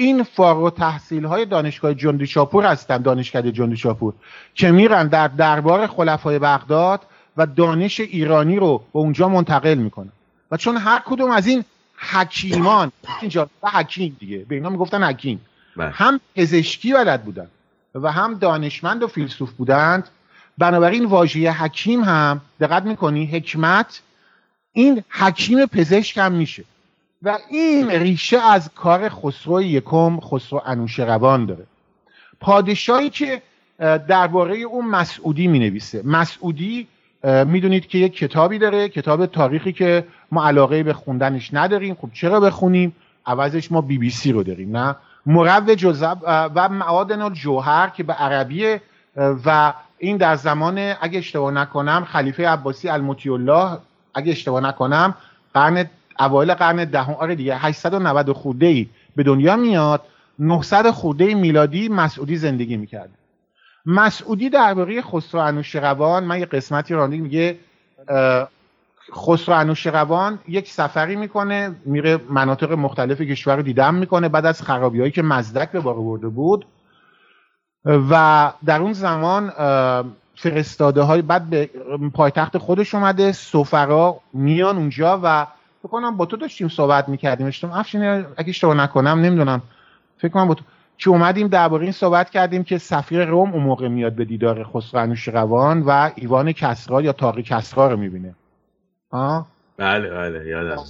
[0.00, 4.14] این فارغ تحصیل های دانشگاه جندی شاپور هستن دانشکده جندی شاپور
[4.54, 7.00] که میرن در دربار خلفای بغداد
[7.36, 10.12] و دانش ایرانی رو به اونجا منتقل می‌کنن.
[10.50, 11.64] و چون هر کدوم از این
[11.96, 15.40] حکیمان اینجا و حکیم دیگه به اینا می‌گفتن حکیم.
[15.76, 15.90] بله.
[15.90, 17.46] هم پزشکی بلد بودن
[17.94, 20.08] و هم دانشمند و فیلسوف بودند.
[20.58, 24.02] بنابراین واژه حکیم هم دقت می‌کنی حکمت
[24.72, 26.64] این حکیم پزشک هم میشه.
[27.22, 31.66] و این ریشه از کار خسرو یکم خسرو انوشروان داره.
[32.40, 33.42] پادشاهی که
[34.08, 36.86] درباره اون مسعودی می نویسه مسعودی
[37.24, 41.94] می‌دونید که یک کتابی داره کتاب تاریخی که ما علاقه به خوندنش نداریم.
[41.94, 46.18] خب چرا بخونیم؟ عوضش ما بی بی سی رو داریم نه؟ مرو جزب
[46.54, 48.76] و معادن الجوهر که به عربی
[49.16, 53.78] و این در زمان اگه اشتباه نکنم خلیفه عباسی المطیع الله
[54.14, 55.14] اگه اشتباه نکنم
[55.54, 60.02] قرن اوایل قرن دهم آره دیگه 890 خورده ای به دنیا میاد
[60.38, 63.10] 900 خورده میلادی مسعودی زندگی می‌کرد
[63.86, 67.58] مسعودی درباره خسرو انوشیروان من یه قسمتی راندی میگه
[69.14, 75.00] خسرو انوشیروان یک سفری می‌کنه میره مناطق مختلف کشور رو دیدن می‌کنه بعد از خرابی
[75.00, 76.66] هایی که مزدک به بار برده بود.
[77.84, 79.52] و در اون زمان
[80.34, 81.70] فرستاده های بعد به
[82.14, 85.46] پایتخت خودش اومده سفرا میان اونجا و
[85.88, 87.46] کنم با تو داشتیم صحبت می‌کردیم.
[87.46, 88.02] اشتم افشین
[88.36, 89.62] اگه اشتباه نکنم نمی‌دونم.
[90.18, 90.64] فکر کنم با تو
[90.98, 95.14] که اومدیم؟ درباره این صحبت کردیم که سفیر روم اون موقع میاد به دیدار خسرو
[95.26, 98.34] روان و ایوان کسرا یا تاقی کسرا رو می‌بینه.
[99.76, 100.84] بله بله یادم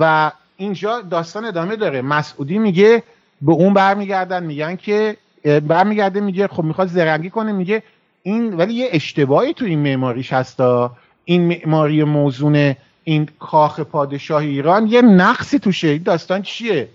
[0.00, 2.02] و اینجا داستان ادامه داره.
[2.02, 3.02] مسعودی میگه
[3.42, 7.82] به اون برمیگردن میگن که برمیگرده میگه خب می‌خواد زرنگی کنه میگه
[8.22, 12.74] این ولی یه اشتباهی تو این معماریش هستا این معماری موزون
[13.08, 15.88] این کاخ پادشاه ایران یه نقصی توشه.
[15.88, 16.88] این داستان چیه؟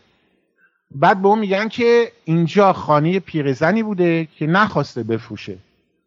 [0.91, 5.57] بعد به اون میگن که اینجا خانه پیرزنی بوده که نخواسته بفروشه.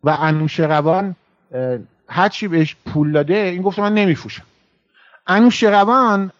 [0.04, 1.16] و انوشروان
[2.08, 4.44] هرچی بهش پول داده این گفته من نمیفروشم.
[5.26, 6.30] انوشروان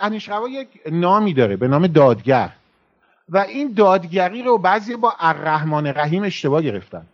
[0.00, 2.50] انوشروان یک نامی داره به نام دادگر.
[3.28, 7.06] و این دادگری رو بعضی با الرحمن رحیم اشتباه گرفتن.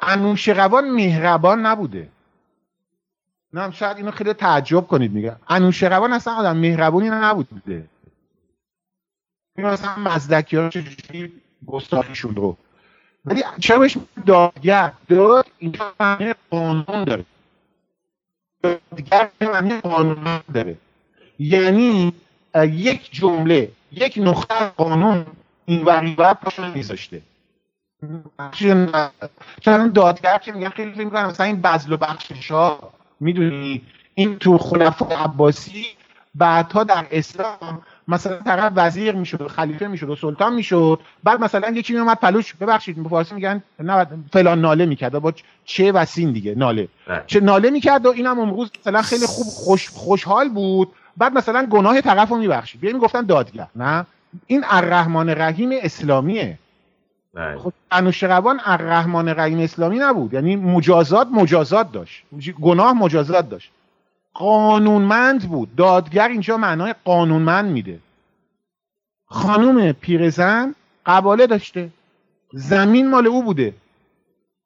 [0.00, 2.08] انوشروان مهربان نبوده.
[3.54, 5.36] نه شاید اینو خیلی تعجب کنید میگه.
[5.48, 7.88] انوشروان اصلا آدم مهربونی نبوده
[9.56, 11.32] این مثلا مزدکی ها چجوری
[11.66, 12.56] گستاخیشون رو.
[13.24, 17.24] ولی چرا بهش دادگر؟ داد اینجا معنی قانون داره.
[18.62, 20.76] دادگر معنی قانون داره.
[21.38, 22.12] یعنی
[22.64, 25.26] یک جمله یک نقطه قانون
[25.64, 25.84] این
[26.18, 27.22] و پاشون میذاشته
[29.60, 32.92] چون دادگر که میگن خیلی فکر می‌کنم مثلا این بزل و بخشش ها
[33.24, 33.82] می‌دونی
[34.14, 35.86] این تو خلفای عباسی
[36.34, 41.00] بعدها در اسلام مثلا طرف وزیر می‌شد و خلیفه می‌شد و سلطان می‌شد.
[41.24, 45.18] بعد مثلا یکی میومد پلوش ببخشید به فارسی میگن نه فلان ناله می‌کرد.
[45.18, 45.32] با
[45.64, 46.88] چه و سین دیگه ناله.
[47.06, 47.24] بله.
[47.26, 50.88] چه ناله می‌کرد و اینم امروز مثلا خیلی خوب خوش خوشحال بود.
[51.16, 52.80] بعد مثلا گناه طرف رو میبخشید.
[52.80, 54.06] بیا می‌گفتن دادگر نه؟
[54.46, 56.58] این الرحمن رحیم اسلامیه.
[57.34, 60.34] خب انوشروان الرحمن رحیم اسلامی نبود.
[60.34, 62.24] یعنی مجازات مجازات داشت.
[62.60, 63.70] گناه مجازات داشت.
[64.34, 65.74] قانونمند بود.
[65.76, 67.98] دادگر اینجا معنای قانونمند میده.
[69.26, 70.74] خانوم پیرزن
[71.06, 71.90] قباله داشته.
[72.52, 73.74] زمین مال او بوده.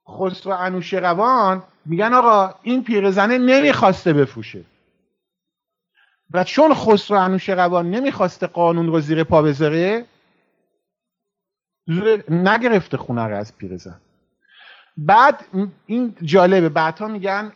[0.09, 4.65] خسرو انوشیروان میگن آقا این پیرزنه نمی‌خواسته بفروشه.
[6.31, 10.05] و چون خسرو انوشیروان نمی‌خواسته قانون رو زیر پا بذاره
[12.31, 14.01] نگرفته خونه رو از پیرزن.
[14.96, 15.44] بعد
[15.87, 17.53] این جالبه بعدها میگن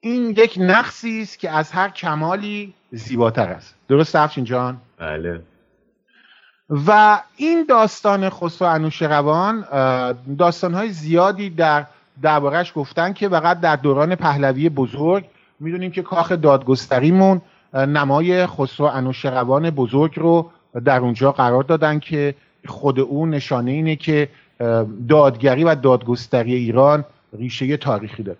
[0.00, 3.74] این یک نقصی است که از هر کمالی زیباتر است.
[3.88, 5.40] درست افشین جان؟ بله.
[6.70, 9.64] و این داستان خسرو انوشیروان
[10.38, 11.86] داستانهای زیادی در
[12.22, 15.24] دربارهش گفتن که فقط در دوران پهلوی بزرگ
[15.60, 17.40] می‌دونیم که کاخ دادگستریمون
[17.74, 20.50] نمای خسرو انوشیروان بزرگ رو
[20.84, 22.34] در اونجا قرار دادن که
[22.66, 24.28] خود او نشانه اینه که
[25.08, 28.38] دادگری و دادگستری ایران ریشه تاریخی داره.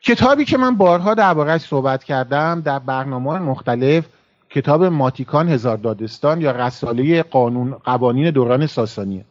[0.00, 4.06] کتابی که من بارها دربارهش صحبت کردم در برنامه مختلف
[4.50, 9.24] کتاب ماتیکان هزار دادستان یا رساله قانون قوانین دوران ساسانیه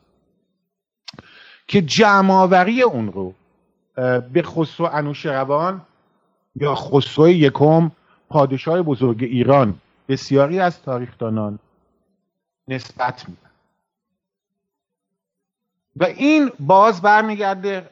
[1.67, 3.33] که جمعآوری اون رو
[4.33, 5.81] به خسرو انوشیروان
[6.55, 7.91] یا خسرو یکم
[8.29, 9.75] پادشاه بزرگ ایران
[10.09, 11.59] بسیاری از تاریخدانان
[12.67, 13.46] نسبت میدن
[15.99, 17.89] و این باز برمیگرده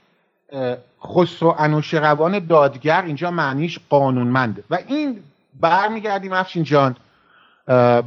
[1.03, 4.63] خسرو انوشیروان دادگر اینجا معنیش قانونمنده.
[4.69, 5.19] و این
[5.59, 6.95] برمیگردیم افشین جان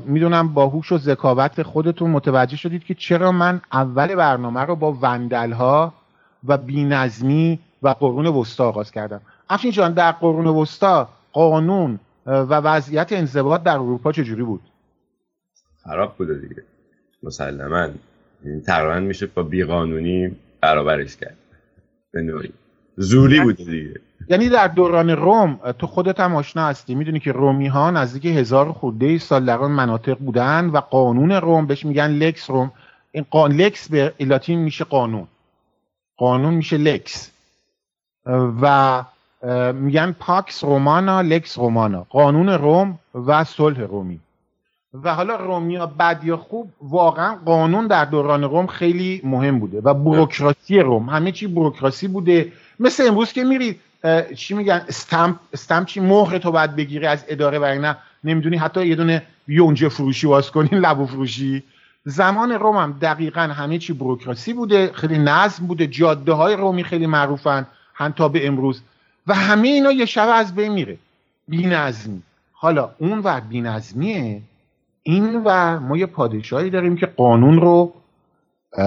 [0.04, 4.98] می‌دونم با هوش و ذکاوت خودتون متوجه شدید که چرا من اول برنامه رو با
[5.00, 5.92] وندل ها
[6.44, 9.20] و بینظمی و قرون وسطا آغاز کردم.
[9.50, 14.60] افشین جان در قرون وسطا قانون و وضعیت انضباط در اروپا چجوری بود؟
[15.84, 16.62] خراب بوده دیگه.
[17.22, 17.88] مسلما.
[18.66, 21.36] تقریبا میشه با بیقانونی برابرش کرد.
[22.12, 22.52] به نوعی.
[22.96, 24.00] زوری یعنی بوده دیگه.
[24.28, 26.94] یعنی در دوران روم تو خودت هم آشنا هستی.
[26.94, 31.66] می‌دونی که رومی ها نزدیک هزار خورده سال در آن مناطق بودن و قانون روم
[31.66, 32.72] بهش میگن لکس روم.
[33.12, 35.26] این قان لکس به لاتین میشه قانون.
[36.16, 37.30] قانون میشه لکس.
[38.62, 39.04] و
[39.72, 42.06] میگن پاکس رومانا لکس رومانا.
[42.10, 44.20] قانون روم و صلح رومی.
[44.94, 49.94] و حالا رومیا بد یا خوب واقعا قانون در دوران روم خیلی مهم بوده و
[49.94, 51.08] بروکراسی روم.
[51.08, 52.52] همه چی بروکراسی بوده.
[52.80, 53.80] مثل امروز که میری
[54.36, 57.96] چی میگن؟ استمپ استمپ چی؟ مهر تو باید بگیری از اداره برای نه.
[58.24, 61.62] نمی‌دونی حتی یه دونه یونجه فروشی واس کنی لبو فروشی.
[62.04, 64.92] زمان روم هم دقیقا همه چی بروکراسی بوده.
[64.92, 65.86] خیلی نظم بوده.
[65.86, 67.66] جاده های رومی خیلی معروفن.
[68.16, 68.82] تا به امروز.
[69.26, 70.98] و همه اینا یه شب از بین میره.
[71.48, 72.22] نظمی
[72.52, 74.42] حالا اون ور نظمیه
[75.08, 77.92] این و ما یه پادشاهی داریم که قانون رو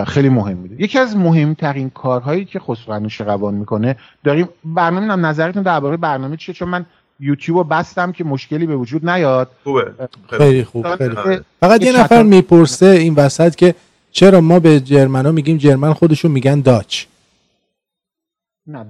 [0.07, 0.83] خیلی مهم میده.
[0.83, 6.55] یکی از مهمترین کارهایی که خسرو روان می‌کنه داریم برنامه نم نظرتون درباره برنامه چیه؟
[6.55, 6.85] چون من
[7.19, 9.49] یوتیوب رو بستم که مشکلی به وجود نیاد.
[9.63, 9.91] خوبه.
[10.29, 10.95] خیلی خوب.
[10.95, 11.39] خیلی خوب.
[11.59, 13.75] فقط یه نفر می‌پرسه این وسط که
[14.11, 17.05] چرا ما به جرمنا میگیم جرمن خودشون میگن داچ.
[18.71, 18.85] نه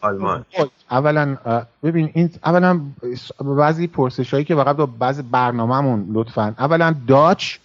[0.00, 0.44] آلمان.
[0.90, 1.36] اولا
[1.82, 2.80] ببین این اولا
[3.40, 7.56] بعضی پرسش هایی که فقط با بعضی برنامهمون لطفا اولا داچ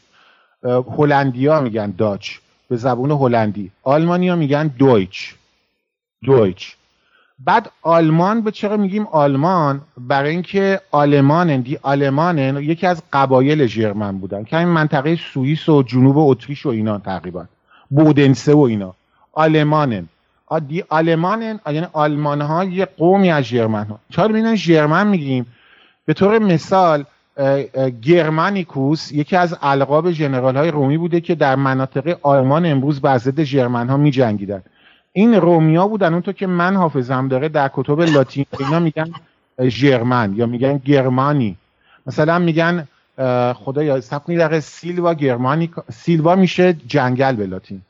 [0.98, 2.38] هلندیا میگن داچ
[2.70, 3.72] به زبون هلندی.
[3.84, 5.36] آلمانیا میگن دویچ.
[6.24, 6.76] دویچ.
[7.40, 14.18] بعد آلمان به چرا میگیم آلمان؟ برای اینکه آلمانن دی آلمانن یکی از قبایل ژرمن
[14.18, 17.46] بودن که این منطقه سوئیس و جنوب اتریش و اینا تقریبا
[17.90, 18.94] بودنسه و اینا.
[19.34, 20.10] آلمانن.
[20.68, 25.46] دی آلمانن یعنی آلمان ها یه قومی از ژرمن ها چرا ببینن ژرمن میگیم.
[26.06, 27.04] به طور مثال
[28.02, 33.44] گرمانیکوس یکی از القاب ژنرال های رومی بوده که در مناطق آلمان امروز بر ضد
[33.44, 34.62] ژرمن ها میجنگیدن.
[35.14, 39.12] این رومیا بودن اونطور که من حافظم داره در کتب لاتین اینا میگن
[39.62, 41.58] ژرمن یا میگن گرمانی.
[42.08, 42.88] مثلا میگن
[43.54, 44.02] خدا یا
[44.60, 47.82] Silva Germani Silva میشه جنگل به لاتین.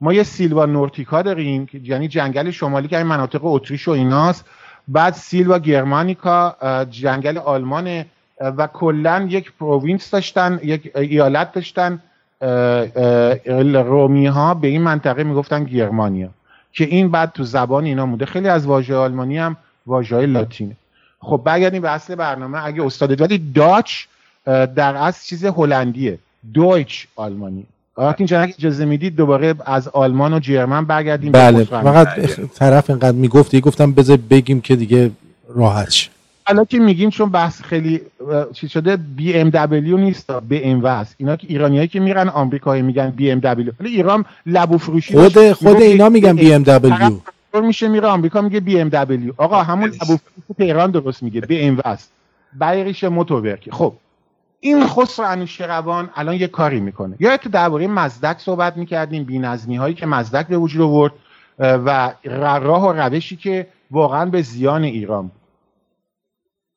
[0.00, 4.44] ما یه Silva Nortica داریم یعنی جنگل شمالی که این مناطق اتریش و ایناست.
[4.88, 6.56] بعد Silva Germanica
[6.90, 8.04] جنگل آلمان
[8.40, 12.02] و کلا یک province داشتن یک ایالت داشتن.
[13.74, 16.28] رومی ها به این منطقه می‌گفتن گرمانیا
[16.72, 19.56] که این بعد تو زبان اینا مونده خیلی از واژه آلمانی هم
[19.86, 20.76] واژه لاتینه.
[21.20, 22.64] خب برگردیم به اصل برنامه.
[22.64, 24.04] اگه استاد ولی داچ
[24.44, 26.18] در اصل چیز هلندیه.
[26.54, 27.66] دویچ آلمانی.
[27.96, 32.08] وقتی اینجا اجازه می‌دید دوباره از آلمان و جرمن برگردیم بله فقط
[32.54, 35.10] طرف اینقدر می‌گفت گفتم بذار بگیم که دیگه
[35.54, 36.08] راحت
[36.48, 38.00] حالا که میگیم چون بحث خیلی
[38.52, 42.82] چی شده بی ام دبلیو نیست به ام وست اینا که ایرانیایی که میرن آمریکایی
[42.82, 47.20] میگن بی ام دبلیو ولی ایران لبو فروشی خود خود اینا میگن بی ام دبلیو
[47.62, 51.40] میشه میره آمریکا میگه بی ام دبلیو آقا همون لبو فروشی تهران درست میگه.
[51.40, 52.10] بی ام وست
[52.58, 53.92] بایریش موتورورک خب.
[54.60, 57.16] این خسرو انوشیروان الان یه کاری می‌کنه.
[57.20, 61.12] یا تو درباره مزدک صحبت می‌کردیم بینظمی هایی که مزدک به وجود آورد
[61.58, 65.40] و راه و روشی که واقعا به زیان ایران بود.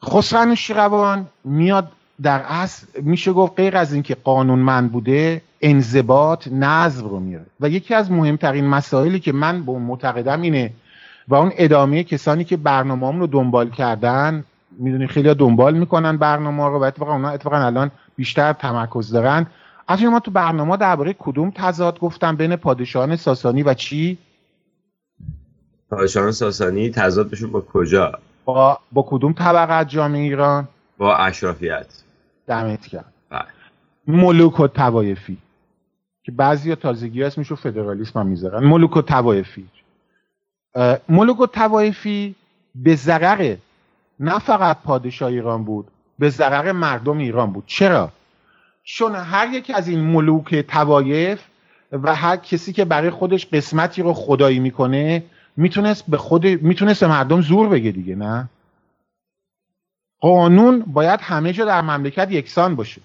[0.04, 7.20] خسرو شیروان میاد در اصل میشه گفت غیر از اینکه قانونمند بوده انضباط نظم رو
[7.20, 7.46] میاره.
[7.60, 10.72] و یکی از مهمترین مسائلی که من به معتقدم اینه
[11.28, 14.44] و اون ادامه کسانی که برنامه رو دنبال کردن
[14.80, 19.48] می‌دونی خیلی دنبال می‌کنن برنامه رو و اتفاقا اونا اتفاقا الان بیشتر تمرکز دارن.
[19.88, 24.18] از ما تو برنامه درباره کدوم تضاد گفتم؟ بین پادشاهان ساسانی و چی؟
[25.89, 32.04] پادشاهان ساسانی تضادشون با کجا؟ با, با کدوم طبقه جامعه ایران؟ با اشرافیت.
[32.48, 33.46] دمت کرد بله.
[34.08, 35.38] ملوک و توایفی
[36.24, 38.63] که بعضی تازگی اسمشو فدرالیسم هم می‌ذارن.
[38.63, 39.65] ملوک و توایفی
[41.10, 42.36] ملوک و توایفی
[42.76, 43.56] به ضرر
[44.20, 45.88] نه فقط پادشاه ایران بود
[46.20, 47.64] به ضرر مردم ایران بود.
[47.68, 48.12] چرا؟
[48.84, 51.42] چون هر یک از این ملوک توایف
[51.92, 55.24] و هر کسی که برای خودش قسمتی رو خدایی می‌کنه
[55.58, 58.50] می‌تونست به خود می‌تونست مردم زور بگه دیگه نه؟
[60.20, 63.02] قانون باید همه جا در مملکت یکسان باشه.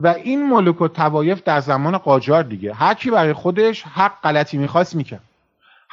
[0.00, 2.74] و این ملک و توایف در زمان قاجار دیگه.
[2.74, 5.22] هر کی برای خودش حق غلطی می‌خواست می‌کرد.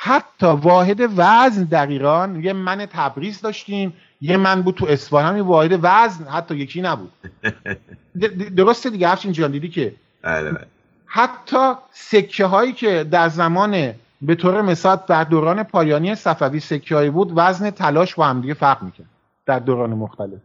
[0.03, 5.47] حتی واحد وزن در ایران یه من تبریز داشتیم یه من بود تو اصفهان هم
[5.47, 7.11] واحد وزن حتی یکی نبود.
[8.57, 10.67] درسته دیگه افشین جان دیدی که؟ بله، بله.
[11.05, 17.31] حتی سکه هایی که در زمان به طور مثال در دوران پایانی صفوی سکیایی بود
[17.35, 19.07] وزن تلاش با همدیگه فرق می‌کرد
[19.45, 20.39] در دوران مختلف.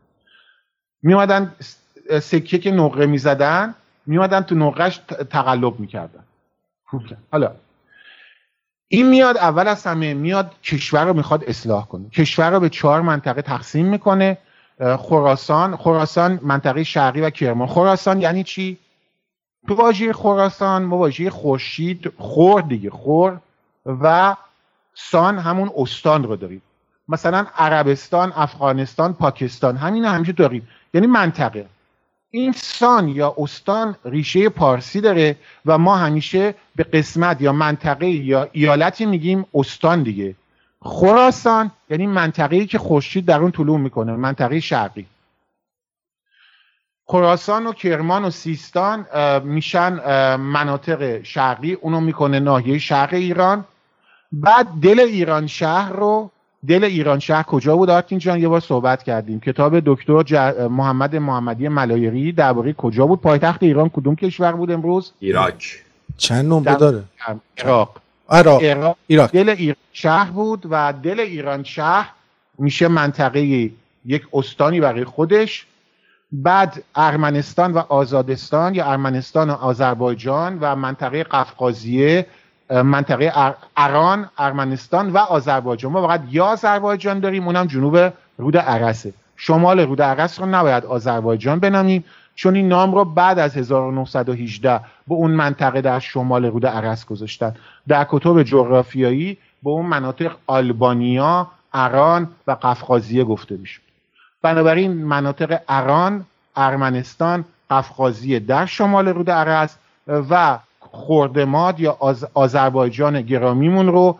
[1.03, 1.55] میومدن
[2.23, 3.75] سکه که نقره می‌زدن
[4.07, 5.01] میومدن تو نقرهش
[5.31, 6.25] تقلب می‌کردن.
[7.33, 7.53] حالا
[8.89, 12.09] این میاد اول از همه میاد کشور رو می‌خواد اصلاح کنه.
[12.09, 14.39] کشور رو به چهار منطقه تقسیم می‌کنه.
[14.99, 17.69] خراسان خراسان منطقه شرقی و کرمان.
[17.69, 18.79] خراسان یعنی چی؟
[19.69, 23.41] تو واژه خراسان ما واژه خورشید خور دیگه خور
[23.87, 24.37] و
[24.95, 26.63] سان همون استان رو داریم.
[27.09, 30.69] مثلا عربستان افغانستان پاکستان همین همیشه داریم.
[30.95, 31.67] یعنی منطقه.
[32.31, 38.49] این سان یا استان ریشه پارسی داره و ما همیشه به قسمت یا منطقه یا
[38.53, 40.35] ایالتی میگیم استان دیگه.
[40.81, 45.07] خراسان یعنی منطقه‌ای که خورشید در اون طلوع می‌کنه منطقه شرقی.
[47.05, 49.07] خراسان و کرمان و سیستان
[49.45, 49.93] میشن
[50.37, 53.65] مناطق شرقی اونو می‌کنه ناحیه شرق ایران.
[54.33, 56.31] بعد دل ایران شهر رو
[56.69, 59.41] دل ایران شهر کجا بود آرتین جان؟ یه بار صحبت کردیم.
[59.41, 65.85] کتاب دکتر محمد محمدی ملایری درباره کجا بود؟ پایتخت ایران کدوم کشور بود امروز؟ ایراک.
[66.17, 67.03] چند نمره داره
[67.59, 68.01] عراق.
[68.29, 68.97] عراق.
[69.07, 72.13] ایراق دل ایران شهر بود و دل ایران شهر
[72.59, 73.71] میشه منطقه
[74.05, 75.67] یک استانی برای خودش.
[76.33, 82.27] بعد ارمنستان و آزادستان یا ارمنستان و آذربایجان و منطقه قفقازیه
[82.71, 83.33] منطقه
[83.77, 85.93] اران ارمنستان و آذربایجان.
[85.93, 89.13] ما فقط یا آذربایجان داریم اونم جنوب رود عرسه.
[89.37, 92.05] شمال رود عرس رو نباید آذربایجان بنامیم
[92.35, 97.55] چون این نام رو بعد از 1918 به اون منطقه در شمال رود عرس گذاشتن.
[97.89, 103.81] در کتب جغرافیایی به اون مناطق آلبانیا اران و قفقازیه گفته میشه
[104.43, 106.25] بنابراین مناطق اران
[106.57, 110.59] ارمنستان قفقازیه در شمال رود عرس و
[110.97, 112.27] خوردماد یا آز...
[112.35, 114.19] آذربایجان گرامیمون رو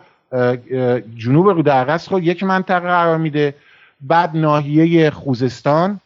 [1.17, 3.55] جنوب رود عرس رو یک منطقه قرار میده.
[4.01, 5.99] بعد ناحیه خوزستان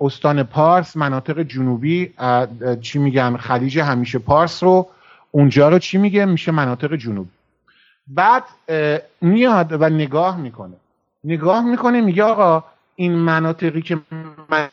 [0.00, 2.12] استان پارس مناطق جنوبی
[2.80, 4.88] چی میگن خلیج همیشه پارس رو
[5.30, 7.30] اونجا رو چی میگه؟ میشه مناطق جنوبی
[8.06, 8.42] بعد
[9.20, 10.76] میاد و نگاه می‌کنه.
[11.24, 12.64] نگاه می‌کنه میگه آقا
[12.96, 13.98] این مناطقی که
[14.48, 14.68] من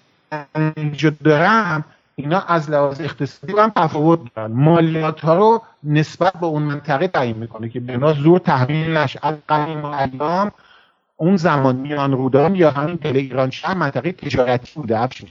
[0.78, 1.86] اینجا دارم
[2.16, 4.52] اینا از لحاظ اقتصادی هم تفاوت دارن.
[4.52, 9.20] مالیات ها رو نسبت به اون منطقه تعیین می‌کنه که بنا زور تحمیل نشه.
[9.24, 10.52] از قدیم و ایام
[11.18, 15.00] اون زمان میان رودان یا همین دل ایران شهر منطقه تجارتی بوده.
[15.00, 15.24] افش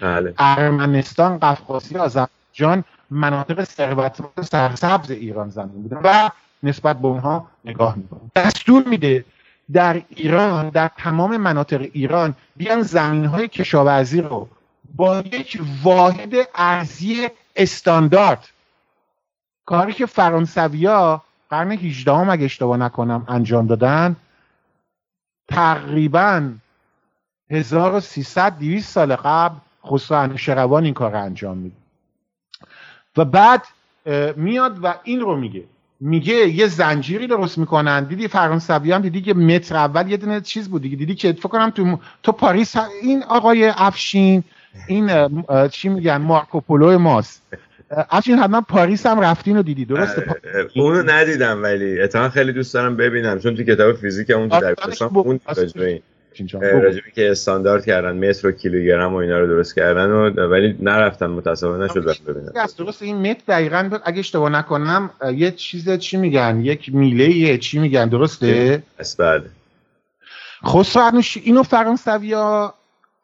[0.00, 0.34] بله.
[0.38, 6.30] ارمنستان قفقاسی آذربایجان مناطق ثروتمند سرسبز ایران زمین بوده و
[6.62, 8.20] نسبت به اونها نگاه می‌کنه.
[8.36, 9.24] دستور میده
[9.72, 14.48] در ایران در تمام مناطق ایران بیان زمین های کشاورزی رو
[14.96, 18.48] با یک واحد ارزی استاندارد.
[19.64, 24.16] کاری که فرانسویا قرن 18 هم اگه اشتباه نکنم انجام دادن
[25.48, 26.52] تقریبا
[27.50, 31.76] 1300 200 سال قبل خسرو شروان این کار انجام میده.
[33.16, 33.66] و بعد
[34.36, 35.64] میاد و این رو میگه.
[36.00, 38.04] میگه یه زنجیری درست می‌کنن.
[38.04, 41.70] دیدی فرانسوی هم دیدی که متر اول یه دونه چیز بود دیدی که فکر کنم
[41.70, 44.44] تو تو پاریس این آقای افشین
[44.86, 45.28] این
[45.68, 47.42] چی میگن مارکوپولو ماست.
[48.10, 50.36] افشین حتما پاریس هم رفتین و دیدی درسته؟
[50.76, 55.10] اونو ندیدم ولی اتفاقا خیلی دوست دارم ببینم چون تو کتاب فیزیک اون تو دبیرستان
[55.14, 55.40] اون
[56.62, 61.26] راجبی که استاندارد کردن متر و کیلوگرم و اینا رو درست کردن و ولی نرفتن
[61.26, 62.52] متاسفانه نشد ببینم.
[62.78, 68.08] درست این متر دقیقا اگه اشتباه نکنم یه چیز چی میگن؟ یک میله چی میگن؟
[68.08, 68.82] درسته؟
[69.18, 69.42] بله.
[70.66, 72.74] خسرو اینو فرانسویا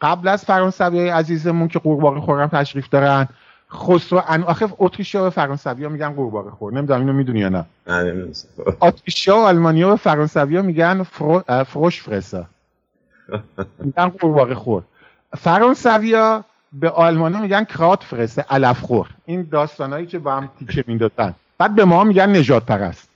[0.02, 3.28] قبل از فرانسوی عزیزمون که قورباغه خورم تشریف دارن.
[3.74, 7.64] خسرو ان آخه اتریشیا و فرانسویا میگن قورباغه خور نمی‌دونم اینو می‌دونی یا نه.
[8.82, 11.64] اتریشیا و آلمانیا و فرانسویا میگن فرو...
[11.64, 12.46] فروش فرسا.
[13.78, 14.82] میگن قورباغه خور.
[15.38, 19.08] فرانسویا به آلمانی میگن کرات فرسه علف خور.
[19.24, 21.34] این داستانایی که با هم تیکه می‌دادن.
[21.58, 23.08] بعد به ما میگن نجات پرست.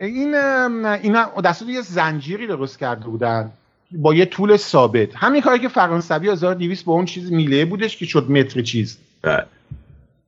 [0.00, 3.50] این اینا دستور یه زنجیری درست کرده بودن.
[3.92, 5.08] با یه طول ثابت.
[5.16, 8.98] همین کاری که فرانسوی 1200 با اون چیز میله بودش که شد متر چیز.
[9.22, 9.44] بله.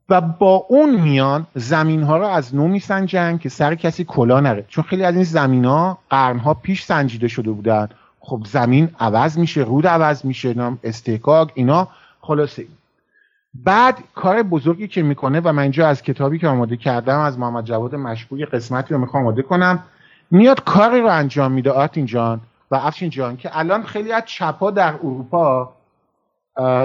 [0.09, 4.65] و با اون میان زمین ها رو از نو میسنجن که سر کسی کلا نره.
[4.69, 7.89] چون خیلی از این زمین ها قرن ها پیش سنجیده شده بودن.
[8.21, 11.89] خب زمین عوض میشه رود عوض میشه نام استحقاق اینا.
[12.21, 12.67] خلاصه.
[13.55, 17.65] بعد کار بزرگی که می‌کنه و من اینجا از کتابی که آماده کردم از محمد
[17.65, 19.83] جواد مشکوی قسمتی رو می‌خوام آماده کنم.
[20.31, 21.71] میاد کاری رو انجام میده.
[21.71, 22.41] آرتین جان
[22.71, 25.73] و افشین جان که الان خیلی از چپا در اروپا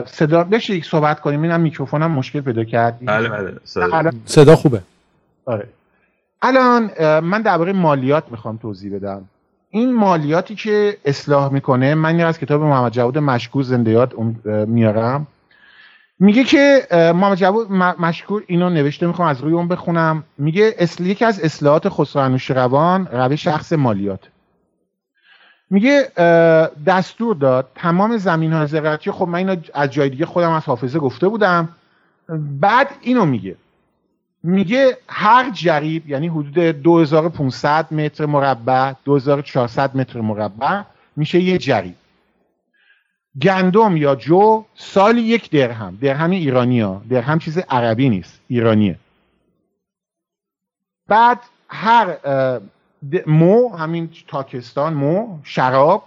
[0.05, 2.99] صدا بشه یک صحبت کنیم اینم میکروفونم مشکل پیدا کرد.
[3.05, 4.81] بله بله صدا, صدا خوبه.
[5.45, 5.67] آره.
[6.41, 9.25] الان من درباره مالیات می‌خوام توضیح بدم.
[9.69, 14.13] این مالیاتی که اصلاح می‌کنه من از کتاب محمد جواد مشکور زنده یاد
[14.67, 15.27] میارم.
[16.19, 20.23] میگه که محمد جواد مشکور اینو نوشته می‌خوام از روی اون بخونم.
[20.37, 24.19] میگه اصل یکی از اصلاحات خسرو روان روش شخص مالیات.
[25.69, 26.11] میگه
[26.85, 30.99] دستور داد تمام زمین های زراعتی خب من اینو از جای دیگه خودم از حافظه
[30.99, 31.69] گفته بودم.
[32.59, 33.55] بعد اینو میگه.
[34.43, 40.81] میگه هر جریب یعنی حدود 2500 متر مربع 2400 متر مربع
[41.15, 41.95] میشه یه جریب.
[43.41, 45.97] گندم یا جو سالی یک درهم.
[46.01, 47.01] درهم ایرانی ها.
[47.09, 48.41] درهم چیز عربی نیست.
[48.47, 48.99] ایرانیه.
[51.07, 51.39] بعد
[51.69, 52.17] هر
[53.27, 56.03] مو همین تاکستان مو شراب.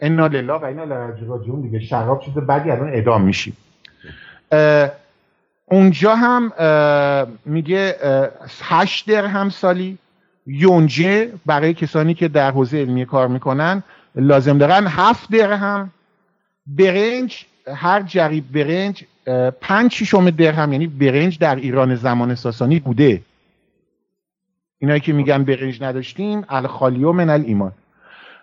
[0.00, 0.84] انا لله و انا
[1.28, 1.80] راجعون دیگه.
[1.80, 3.56] شراب چیز بدی الان ادام میشیم
[5.66, 6.52] اونجا هم
[7.44, 7.96] میگه
[8.62, 9.98] هشت درهم سالی
[10.46, 13.82] یونجه برای کسانی که در حوزه علمی کار می‌کنن
[14.14, 14.86] لازم دارن.
[14.86, 15.90] هفت درهم
[16.66, 19.04] برنج هر جریب برنج
[19.60, 23.22] پنج ششم درهم یعنی برنج در ایران زمان ساسانی بوده.
[24.82, 27.72] اینایی که میگن برنج نداشتیم الخالیو من الایمان.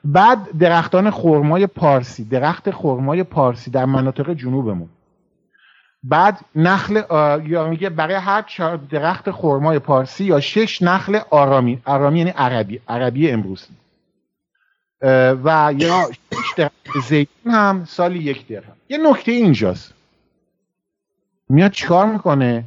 [0.03, 4.89] بعد درختان خرمای پارسی درخت خرمای پارسی در مناطق جنوبمون.
[6.03, 7.01] بعد نخل
[7.45, 11.81] یا میگه برای هر چهار درخت خرمای پارسی یا شش نخل آرامی.
[11.85, 13.67] آرامی یعنی عربی عربی امروز.
[15.43, 16.73] و یا شش درخت
[17.07, 18.73] زیتون هم سالی یک درهم.
[18.89, 19.93] یه نکته اینجاست.
[21.49, 22.63] میاد چیکار می‌کنه؟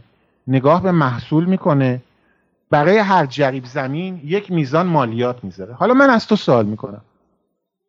[0.46, 2.00] نگاه به محصول می‌کنه.
[2.72, 5.74] برای هر جریب زمین یک میزان مالیات می‌ذاره.
[5.74, 7.00] حالا من از تو سوال می‌کنم.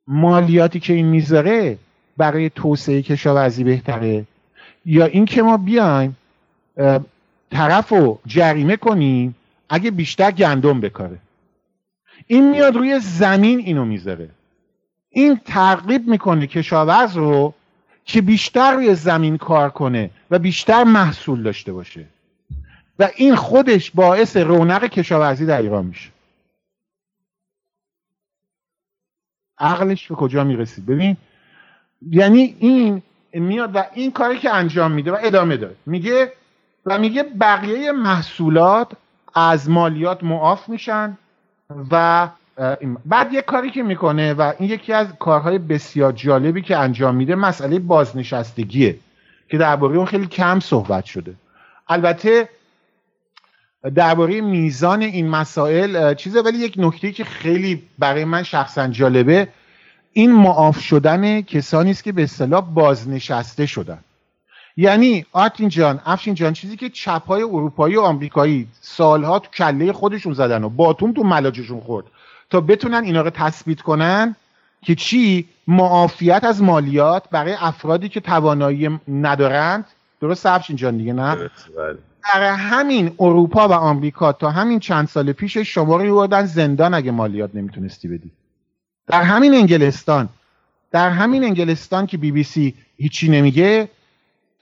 [0.08, 1.78] مالیاتی که این می‌ذاره
[2.18, 4.26] برای توسعه کشاورزی بهتره؟
[4.86, 6.18] یا اینکه ما بیایم
[7.52, 9.36] طرف رو جریمه کنیم
[9.70, 11.18] اگه بیشتر گندم بکاره.
[12.28, 14.30] این میاد روی زمین اینو می‌ذاره.
[15.10, 17.54] این ترغیب می‌کنه کشاورز رو
[18.06, 22.06] که بیشتر روی زمین کار کنه و بیشتر محصول داشته باشه.
[23.00, 26.10] و این خودش باعث رونق کشاورزی در ایران میشه.
[29.58, 31.18] عقلش به کجا می‌رسید؟ ببین
[32.10, 33.02] یعنی این
[33.34, 35.76] میاد و این کاری که انجام میده و ادامه داره.
[35.86, 36.32] میگه
[36.86, 38.92] و میگه بقیه محصولات
[39.34, 41.18] از مالیات معاف میشن
[41.92, 42.28] و
[43.06, 47.36] بعد یه کاری که می‌کنه و این یکی از کارهای بسیار جالبی که انجام میده
[47.36, 48.98] مسئله بازنشستگیه
[49.48, 51.36] که درباره اون خیلی کم صحبت شده.
[51.88, 52.50] البته
[53.90, 59.48] درباره میزان این مسائل چیزه ولی یک نکته که خیلی برای من شخصا جالبه
[60.14, 64.00] این معاف شدن کسانی است که به اصطلاح بازنشسته شدن.
[64.78, 69.94] یعنی آرتین جان افشین جان چیزی که چپ های اروپایی و آمریکایی سالها تو کله
[69.94, 72.06] خودشون زدن و باتون تو ملاجشون خورد
[72.50, 74.36] تا بتونن اینا رو تثبیت کنن
[74.82, 79.86] که چی؟ معافیت از مالیات برای افرادی که توانایی ندارند.
[80.22, 81.50] درست افشین جان دیگه نه؟
[82.24, 87.50] در همین اروپا و آمریکا تا همین چند سال پیش شما رو زندان اگه مالیات
[87.54, 88.32] نمی‌تونستی بدی.
[89.08, 90.30] در همین انگلستان
[90.92, 93.90] در همین انگلستان که بی بی سی هیچی نمیگه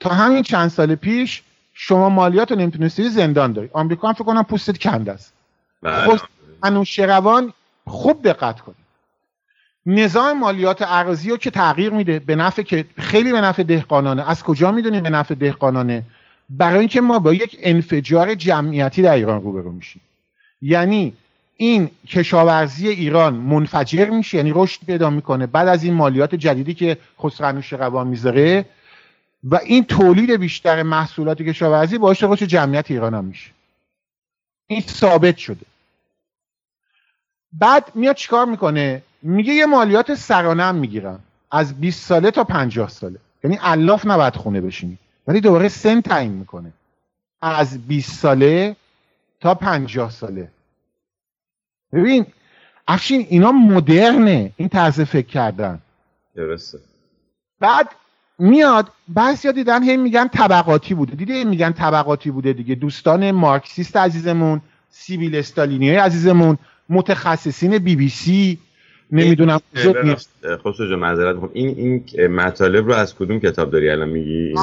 [0.00, 1.42] تا همین چند سال پیش
[1.72, 3.68] شما مالیات رو نمی‌تونستی زندان داری.
[3.72, 5.32] آمریکا هم فکر کنم پوستت کند است.
[5.82, 6.20] بله.
[6.62, 7.52] انوشیروان
[7.86, 8.76] خوب دقت کنید.
[9.86, 14.30] نظام مالیات ارزی رو که تغییر میده به نفع که خیلی به نفع دهقانانه.
[14.30, 16.02] از کجا می‌دونید به نفع دهقانانه؟
[16.58, 20.02] برای اینکه ما با یک انفجار جمعیتی در ایران روبرو میشیم.
[20.62, 21.12] یعنی
[21.56, 26.96] این کشاورزی ایران منفجر میشه یعنی رشد پیدا می‌کنه بعد از این مالیات جدیدی که
[27.22, 28.64] خسرو روان می‌ذاره
[29.44, 33.50] و این تولید بیشتر محصولات کشاورزی باعث رشد جمعیت ایران هم میشه.
[34.66, 35.66] این ثابت شده.
[37.52, 42.88] بعد میاد چیکار می‌کنه؟ میگه یه مالیات سرانه هم می‌گیرم از 20 ساله تا 50
[42.88, 43.18] ساله.
[43.44, 44.98] یعنی الاف نباید خونه بشینی.
[45.26, 46.72] ولی دوباره سن تعیین می‌کنه.
[47.42, 48.76] از 20 ساله
[49.40, 50.48] تا 50 ساله.
[51.92, 52.26] ببین
[52.88, 54.52] افشین اینا مدرنه.
[54.56, 55.78] این طرز فکر کردن.
[56.36, 56.78] درسته.
[57.60, 57.88] بعد
[58.38, 61.14] میاد بحث یا دیدن هی میگن طبقاتی بوده.
[61.14, 62.74] دیده میگن طبقاتی بوده دیگه.
[62.74, 64.60] دوستان مارکسیست عزیزمون
[64.90, 66.58] سیبیل استالینی های عزیزمون
[66.88, 68.58] متخصصین بی بی سی
[69.10, 69.60] نمی‌دونم
[70.64, 74.54] خصوصا معذرت این این مطالب رو از کدوم کتاب داری الان میگی؟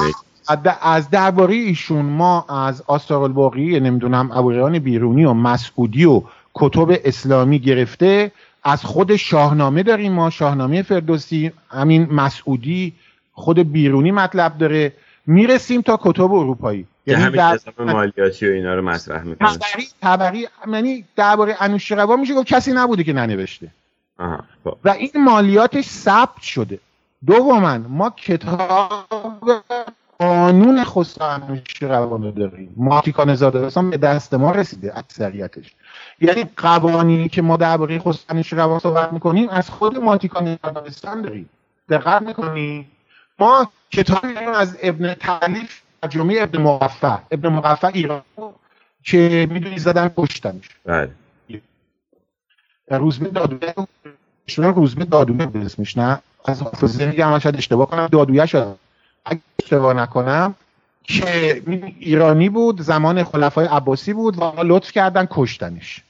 [0.82, 6.22] از درباره ایشون ما از آستار الباقی نمی‌دونم ابوریان بیرونی و مسعودی و
[6.54, 8.32] کتب اسلامی گرفته
[8.64, 12.92] از خود شاهنامه داریم ما شاهنامه فردوسی همین مسعودی
[13.32, 14.92] خود بیرونی مطلب داره.
[15.26, 16.86] می‌رسیم تا کتب اروپایی.
[17.06, 19.48] یعنی همین مالیاتی و اینا رو مطرح می‌کنه.
[19.48, 23.68] تبری تبری یعنی درباره انوشیروان میشه گفت کسی نبوده که ننوشته.
[24.64, 24.76] خب.
[24.84, 26.78] و این مالیاتش ثبت شده.
[27.26, 29.06] دوما ما کتاب
[30.20, 35.74] قانون خسرو انوشیروان رو داریم ماتیکان زاده به دست ما رسیده اکثریتش.
[36.20, 41.50] یعنی قوانینی که ما درباره خسروانی روان صحبت می‌کنیم از خود ماتیکان دانستان داریم.
[41.88, 42.86] دقت می‌کنی؟
[43.38, 48.22] ما کتابی از ابن تعلیف ترجمه ابن مقفع ابن مقفع ایران
[49.04, 50.68] که می‌دونی زدن کشتنش.
[50.84, 51.10] بله.
[52.90, 53.74] روزبه دادونه
[54.56, 58.76] روزبه دادونه به اسمش نه؟ از حافظه میگم شاید اشتباه کنم دادویه شد
[59.64, 60.54] اشتباه نکنم
[61.04, 61.62] که
[61.98, 66.00] ایرانی بود زمان خلفای عباسی بود و لطف کردن کشتنش.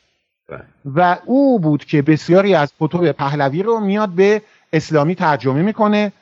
[0.49, 0.63] بله.
[0.95, 4.43] و او بود که بسیاری از کتب پهلوی رو میاد به
[4.73, 6.13] اسلامی ترجمه می‌کنه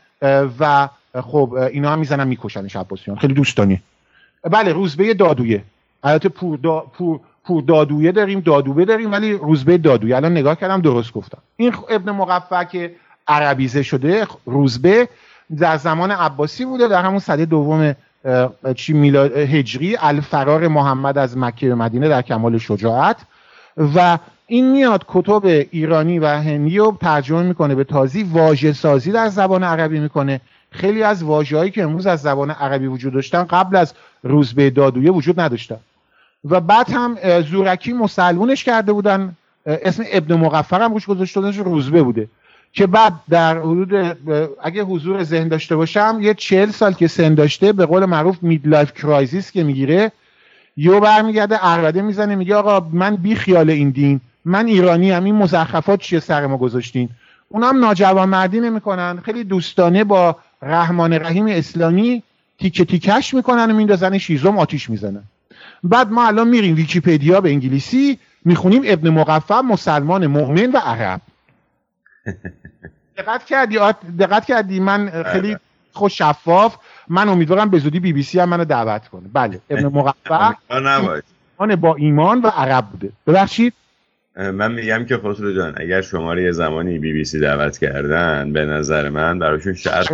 [0.61, 0.89] و
[1.23, 3.19] خب اینا هم می‌زنن میکشنش عباسیان.
[3.19, 3.83] خیلی دوستانی
[4.43, 5.63] بله روزبه دادویه.
[6.03, 10.17] البته پور, دا، پور, پور دادویه داریم دادوبه داریم ولی روزبه دادویه.
[10.17, 11.39] الان نگاه کردم درست گفتم.
[11.57, 12.95] این ابن مقفع که
[13.29, 15.09] عربیزه شده روزبه
[15.57, 17.95] در زمان عباسی بوده در همون صده دوم
[18.77, 23.17] چی میلاد هجری الفرار محمد از مکه به مدینه در کمال شجاعت.
[23.95, 29.29] و این میاد کتب ایرانی و هندی رو ترجمه می‌کنه به تازی واژه سازی در
[29.29, 30.41] زبان عربی می‌کنه.
[30.71, 35.41] خیلی از واژههایی که امروز از زبان عربی وجود داشتن قبل از روزبه دادویه وجود
[35.41, 35.77] نداشتن.
[36.45, 39.37] و بعد هم زورکی مسلمونش کرده بودن.
[39.67, 42.29] اسم ابن مقفع هم روش گذاشته روزبه بوده.
[42.79, 43.95] که بعد در حدود
[44.63, 48.93] اگه حضور ذهن داشته باشم یه چهل سال که سن داشته به قول معروف midlife
[48.95, 50.13] crisis که می‌گیره
[50.77, 55.35] یو برمیگرده عربده می‌زنه میگه آقا من بی خیال این دین من ایرانی هم این
[55.35, 57.09] مزخرفات چیه سر ما گذاشتین؟
[57.49, 62.23] اونم ناجوان مردی نمی‌کنن خیلی دوستانه با رحمان رحیم اسلامی
[62.59, 65.23] تیکه تیکش می‌کنن و میندازن شیزم آتیش می‌زنن.
[65.83, 71.21] بعد ما الان میریم ویکیپدیا به انگلیسی می‌خونیم ابن مقفع مسلمان مؤمن و عرب.
[73.17, 73.79] دقت کردی
[74.19, 74.81] دقت کردی.
[74.81, 75.61] من خیلی آره.
[75.93, 76.77] خوش شفاف.
[77.09, 79.29] من امیدوارم به زودی بی بی سی هم منو دعوت کنه.
[79.33, 80.53] بله ابن مقفع
[81.77, 83.13] با ایمان و عرب بوده.
[83.27, 83.75] ببخشید.
[84.39, 88.53] من میگم که خسرو جان اگر شما رو یه زمانی بی بی سی دعوت کردن
[88.53, 90.13] به نظر من براشون شرط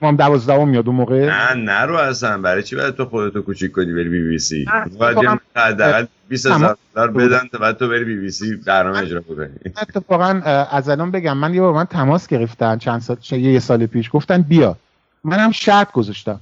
[0.00, 1.26] ما دوازده میاد اون موقع.
[1.26, 2.38] نه نرو اصلا.
[2.38, 4.66] برای چی باید تو خودتو کوچیک کنی بری بی بی سی؟
[4.98, 5.18] باید
[5.56, 9.46] حداقل 20 هزار دلار بدن تا بعد تو بری بی بی سی برنامه اجرا کنی
[9.82, 14.10] اتفاقا از الان بگم من یه بار من تماس گرفتن چند سال یه سال پیش.
[14.12, 14.76] گفتن بیا.
[15.24, 16.40] منم شرط گذاشتم.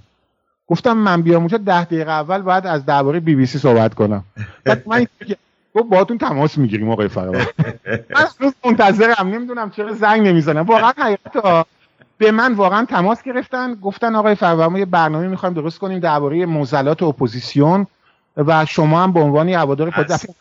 [0.66, 4.24] گفتم من بیام اونجا ده دقیقه اول باید از درباره بی بی سی صحبت کنم.
[4.64, 5.06] بعد من
[5.74, 7.34] گفت باهاتون تماس می‌گیریم آقای فرمان
[8.16, 10.62] من روز منتظرم نمی‌دونم چرا زنگ نمی‌زنم.
[10.62, 11.66] واقعا حقیقت
[12.18, 13.74] به من واقعا تماس گرفتن.
[13.74, 17.86] گفتن آقای فرما یه برنامه می‌خوایم درست کنیم درباره معضلات اپوزیسیون
[18.36, 20.34] و شما هم به عنوان هوادار خود اصلا,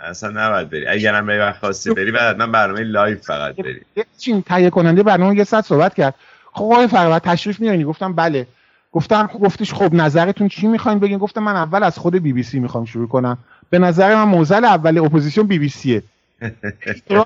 [0.00, 0.86] اصلا نباید بری.
[0.86, 3.80] اگر هم وقت خواستی بری بعد من برنامه live فقط بری.
[4.18, 6.14] چین تهیه کننده برنامه یه ساعت صحبت کرد.
[6.52, 8.46] خب آقای فرما تشریف میارین گفتم بله.
[8.92, 12.60] گفتم گفتیش خب نظرتون چی می‌خواین بگین؟ گفتم من اول از خود بی بی سی
[12.60, 13.38] می‌خوام شروع کنم.
[13.72, 16.02] به نظر من معضل اول اپوزیسیون بی بی سیه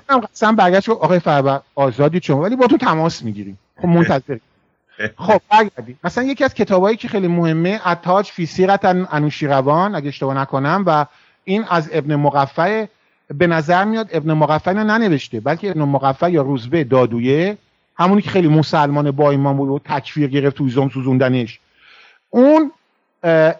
[0.09, 2.41] هم قسم برگشت آقای فربر آزادی شما.
[2.41, 3.59] ولی با تو تماس می‌گیریم.
[3.81, 4.37] خب منتظر
[5.17, 5.99] خب برگردیم.
[6.03, 11.05] مثلا یکی از کتابایی که خیلی مهمه التاج فی سیرت انوشیروان اگه اشتباه نکنم و
[11.43, 12.85] این از ابن مقفع
[13.37, 17.57] به نظر میاد ابن مقفع اینو ننوشته بلکه ابن مقفع یا روزبه دادویه
[17.95, 21.59] همونی که خیلی مسلمان با ایمان بود و تکفیر گرفت توی زوم سوزوندنش.
[22.29, 22.71] اون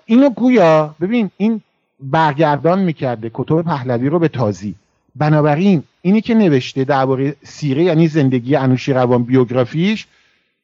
[0.06, 1.62] اینو گویا ببین این
[2.00, 4.76] برگردان می‌کرده کتب پهلوی رو به تازی.
[5.16, 10.08] بنابراین اینی که نوشته درباره سیره یعنی زندگی انوشیروان بیوگرافیش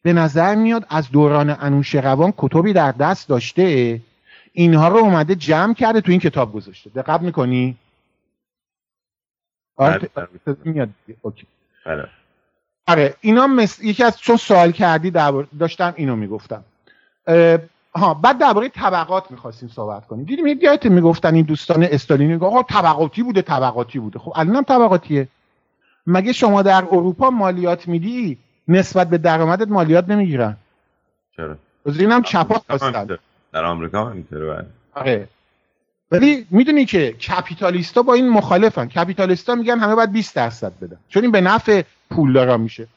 [0.02, 4.02] به نظر میاد از دوران انوشیروان کتبی در دست داشته.
[4.54, 6.90] اینها رو اومده جمع کرده تو این کتاب گذاشته.
[6.90, 7.78] دقت می‌کنی؟
[9.76, 10.56] آره بله، بله.
[10.64, 10.90] میاد
[11.22, 11.48] اوکی.
[11.86, 12.08] بله.
[12.88, 15.12] آره اینا مثل یکی از چون سوال کردی
[15.60, 16.64] داشتم اینو می‌گفتم.
[17.96, 20.26] ها بعد درباره طبقات می‌خواستیم صحبت کنیم.
[20.26, 24.20] دیدیم یادت می‌گفتن این دوستان استالینی آقا طبقاتی بوده طبقاتی بوده.
[24.20, 25.28] خب الانم طبقاتیه.
[26.08, 28.38] مگه شما در اروپا مالیات میدی؟
[28.68, 30.58] نسبت به درآمدت مالیات نمی‌گیرن.
[31.38, 33.18] چرا؟ از اینم چپا هستن.
[33.54, 34.66] در آمریکا اینطوره بله.
[34.94, 35.28] آره.
[36.12, 38.88] ولی می‌دونی که کپیتالیستا با این مخالفن.
[38.88, 40.98] کپیتالیستا میگن همه باید 20 درصد بدن.
[41.10, 42.88] چون این به نفع پولدارا میشه.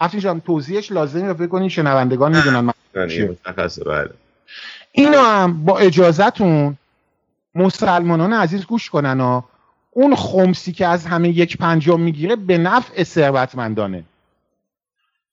[0.00, 4.10] افشین جان توضیحش لازمه فکر کنین شنوندگان می‌دونن بله.
[4.92, 6.76] اینو هم با اجازتون
[7.54, 9.42] مسلمانان عزیز گوش کنن
[9.90, 14.04] اون خمسی که از همه یک پنجم می‌گیره به نفع ثروتمندانه.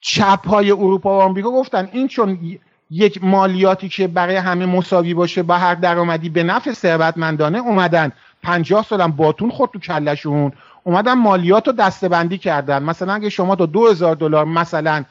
[0.01, 2.60] چپ های اروپا و آمریکا گفتن این چون
[2.91, 8.12] یک مالیاتی که برای همه مساوی باشه با هر درآمدی به نفع ثروتمندانه اومدن.
[8.43, 10.51] پنجاه سالم باتون خود تو کلشون
[10.84, 12.84] اومدن مالیات رو دستبندی کردن.
[12.84, 15.03] مثلا اگه شما تا دو هزار دلار مثلا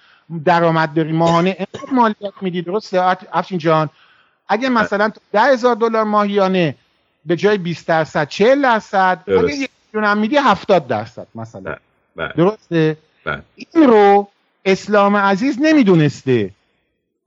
[0.44, 3.90] درآمد داری ماهانه مالیات میدی درسته افشین جان.
[4.48, 6.74] اگه مثلا ده هزار دلار ماهیانه
[7.26, 11.60] به جای 20 درصد 40 درصد اگه یک میلیون میدی 70 درصد مثلا.
[11.60, 11.78] بله،
[12.16, 12.32] بله.
[12.36, 13.42] درسته؟ بله.
[13.54, 14.28] این رو
[14.64, 16.50] اسلام عزیز نمی‌دونسته.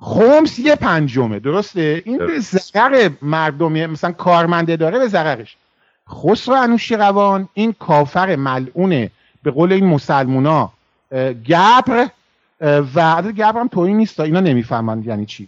[0.01, 5.57] خمس یه پنجمه درسته؟ این به ضرر مردمی مثلا کارمنده داره به ضررش
[6.09, 9.11] خسرو انوشی روان این کافر ملعونه.
[9.43, 10.71] به قول این مسلمونا
[11.49, 12.07] گبر
[12.61, 15.47] و عدد گبر هم توی نیست اینا نمی‌فهمن یعنی چی.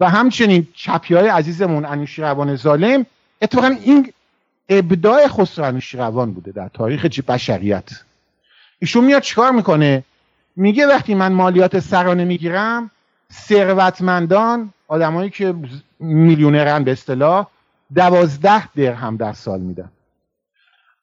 [0.00, 3.06] و همچنین چپی های عزیزمون انوشیروان ظالم
[3.42, 4.12] اتفاقا این
[4.68, 7.90] ابداع خسرو انوشیروان بوده در تاریخ بشریت.
[8.78, 10.04] ایشون میاد چیکار می‌کنه؟
[10.56, 12.90] میگه وقتی من مالیات سرانه می‌گیرم
[13.32, 15.54] ثروتمندان آدمایی که
[15.98, 17.46] میلیونرن به اصطلاح
[17.94, 19.90] دوازده درهم در سال میدن.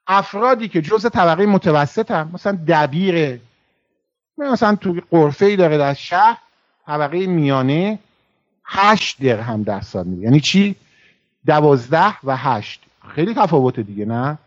[0.08, 3.40] افرادی که جز طبقه متوسط هم مثلا دبیر
[4.38, 6.38] مثلا تو قرفه ای داره در شهر
[6.86, 8.00] طبقه میانه
[8.66, 10.76] هشت درهم در سال میده یعنی چی؟
[11.46, 12.82] دوازده و هشت.
[13.08, 14.38] خیلی تفاوته دیگه نه؟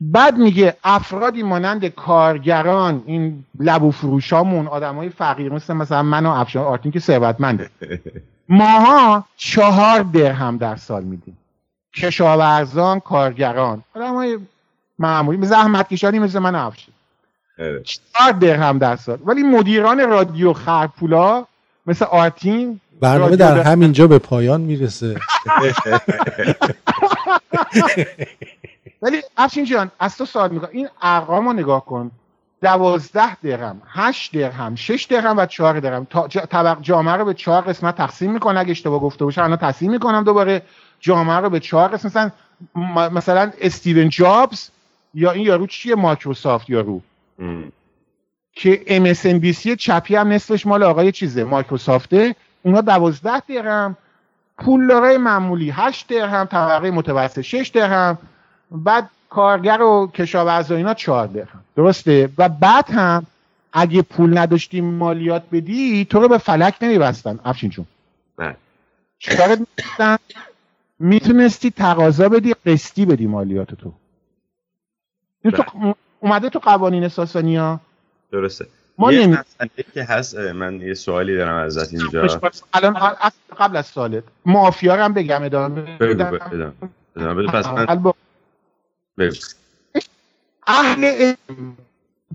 [0.00, 6.64] بعد میگه افرادی مانند کارگران این لبو فروشامون های فقیر مثل مثلا من و افشان
[6.64, 7.70] آرتین که ثروتمنده.
[8.48, 11.38] ماها چهار درهم در سال میدیم.
[11.94, 13.82] کشاورزان کارگران.
[13.96, 14.38] های
[14.98, 16.94] معمولی زحمت کشانی مثل من افشین
[17.58, 17.82] آره.
[17.82, 19.18] چهار درهم در سال.
[19.24, 21.46] ولی مدیران رادیو خرپولا
[21.86, 25.16] مثل آرتین برنامه در همینجا به پایان می‌رسه.
[29.02, 32.10] ولی افشین جان از تو سوال می‌کنم این ارقام رو نگاه کن.
[32.62, 36.04] دوازده درهم هشت درهم شش درهم و چهار درهم.
[36.50, 39.42] طبق جامعه رو به چهار قسمت تقسیم می‌کنه اگه اشتباه گفته باشه.
[39.42, 40.62] الان تقسیم می‌کنم دوباره.
[41.00, 42.32] جامعه رو به چهار قسمت.
[42.76, 44.68] مثلا مثلا استیون جابز
[45.14, 47.00] یا این یارو چیه؟ مایکروسافت یارو.
[48.52, 52.34] که MSNBC چپی هم نصفش مال آقای چیزه؟ مایکروسافته.
[52.68, 53.96] اونا دوازده درهم
[54.58, 58.18] پولدارای معمولی هشت درهم طبقه متوسط شش درهم
[58.70, 61.64] بعد کارگر و کشاورز و اینا چهار درهم.
[61.76, 63.26] درسته؟ و بعد هم
[63.72, 67.38] اگه پول نداشتی مالیات بدی تو رو به فلک نمیبستن.
[67.44, 67.86] افشین چون
[68.36, 68.56] بله.
[70.98, 73.92] می‌تونستی تقاضا بدی قسطی بدی مالیات تو.
[75.44, 75.94] تو بله.
[76.20, 77.80] اومده تو قوانین ساسانی ها
[78.32, 78.66] درسته.
[78.98, 79.38] ما یه نمی...
[79.94, 82.40] که هست من یه سوالی دارم ازت اینجا.
[82.74, 83.16] الان
[83.58, 86.24] قبل از سالت مافیا هم بگم ادامه بگو
[87.16, 87.46] ادامه.
[87.46, 88.12] پس من
[90.66, 91.34] اهل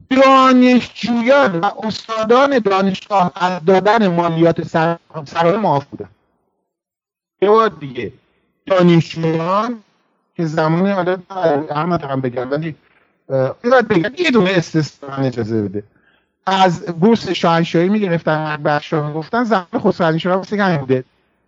[0.10, 4.64] دانشجویان و استادان دانشگاه از دادن مالیات
[5.26, 6.10] سرانه معاف بودن.
[7.42, 8.14] یه بار دیگه.
[8.66, 9.84] دانشجویان
[10.36, 11.18] که زمانی حالا
[11.70, 12.76] احمد هم بگم ولی
[13.90, 15.84] بگم یه دونه استثنا اجازه بده.
[16.46, 21.04] از بورس شاهنشاهی می‌گرفتن بخشا گفتن زمان خسرو شاه واسه همین بوده.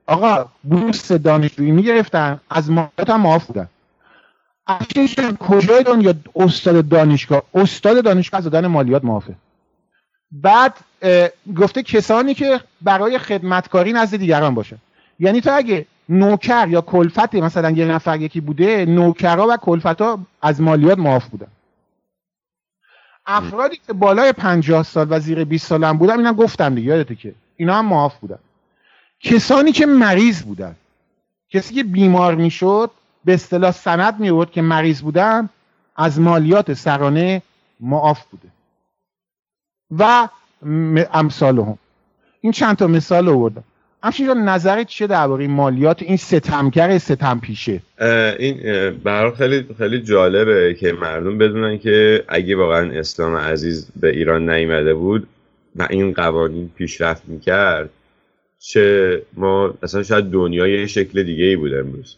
[0.08, 3.70] آقا بورس دانشجویی می‌گرفتن از مالیات هم معاف بودن.
[5.40, 9.36] کجای دنیا استاد دانشگاه استاد دانشگاه از دادن مالیات معافه.
[10.32, 10.74] بعد
[11.56, 14.78] گفته کسانی که برای خدمتکاری نزد دیگران باشه
[15.20, 20.02] یعنی تو اگه نوکر یا کلفت مثلا یه نفر یکی بوده نوکرها و کلفت
[20.42, 21.48] از مالیات معاف بودن.
[23.28, 27.16] افرادی که بالای 50 سال و زیر 20 سال هم بودن اینا گفتم دیگه یادته
[27.16, 28.40] که اینا هم معاف بودن.
[29.20, 30.76] کسانی که مریض بودن
[31.50, 32.92] کسی که بیمار می‌شد
[33.26, 35.50] به اصطلاح سند می که مریض بودن
[35.96, 37.42] از مالیات سرانه
[37.80, 38.48] معاف بوده.
[39.92, 40.30] و
[41.14, 41.78] امثال هم.
[42.42, 43.64] این چند تا مثال آوردم.
[44.04, 47.82] همچنین نظرت چه درباره مالیات این ستمگر ستم پیشه
[48.40, 48.60] این
[49.04, 54.94] برای خیلی خیلی جالبه که مردم بدونن که اگه واقعا اسلام عزیز به ایران نیامده
[54.94, 55.28] بود
[55.76, 57.90] و این قوانین پیشرفت می‌کرد
[58.60, 62.18] چه ما اصلا شاید دنیای شکل دیگه ای بود امروز.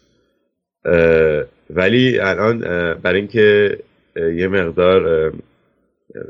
[1.69, 2.59] ولی الان
[2.93, 3.77] برای اینکه
[4.15, 5.33] یه مقدار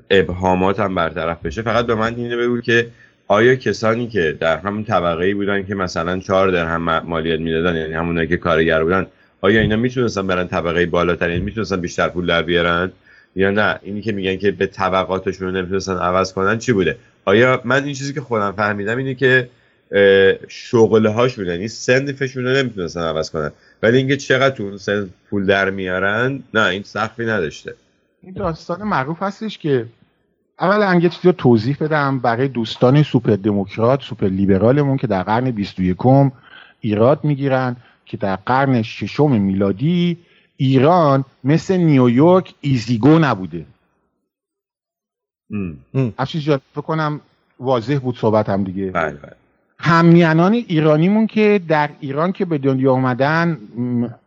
[0.09, 2.87] ابهامات هم برطرف بشه فقط به من اینه بگو که
[3.27, 7.93] آیا کسانی که در همون طبقه ای بودن که مثلا چهار درهم مالیات می‌دادن یعنی
[7.93, 9.07] همونایی که کارگر بودن
[9.41, 12.91] آیا اینا می‌تونستن برن طبقه بالاتر یعنی می‌تونستن بیشتر پول در بیارن؟
[13.35, 17.83] یا نه؟ اینی که میگن که به طبقاتشون نمی‌تونستن عوض کنن چی بوده؟ آیا من
[17.83, 19.49] این چیزی که خودم فهمیدم اینه که
[20.47, 23.51] شغله هاش بودن این سندفشون رو نمی‌تونستن عوض کنن.
[23.83, 24.77] ولی اینکه چقدر تو
[25.29, 27.73] پول در میارن نه این سقفی نداشته.
[28.23, 29.85] این داستان معروف هستش که
[30.59, 32.19] اول اینکه چیزی رو توضیح بدم.
[32.19, 35.97] برای دوستان سوپر دموکرات سوپر لیبرالمون که در قرن 21
[36.79, 40.17] ایراد می‌گیرن که در قرن ششم میلادی
[40.57, 43.65] ایران مثل نیویورک ایزیگو نبوده.
[46.17, 47.21] افشین جان فکر کنم
[47.59, 48.91] واضح بود صحبت هم دیگه.
[48.91, 49.31] بله بله.
[49.79, 53.57] همیانان ایرانیمون که در ایران که به دنیا آمدن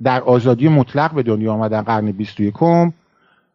[0.03, 2.55] در آزادی مطلق به دنیا آمدن قرن 21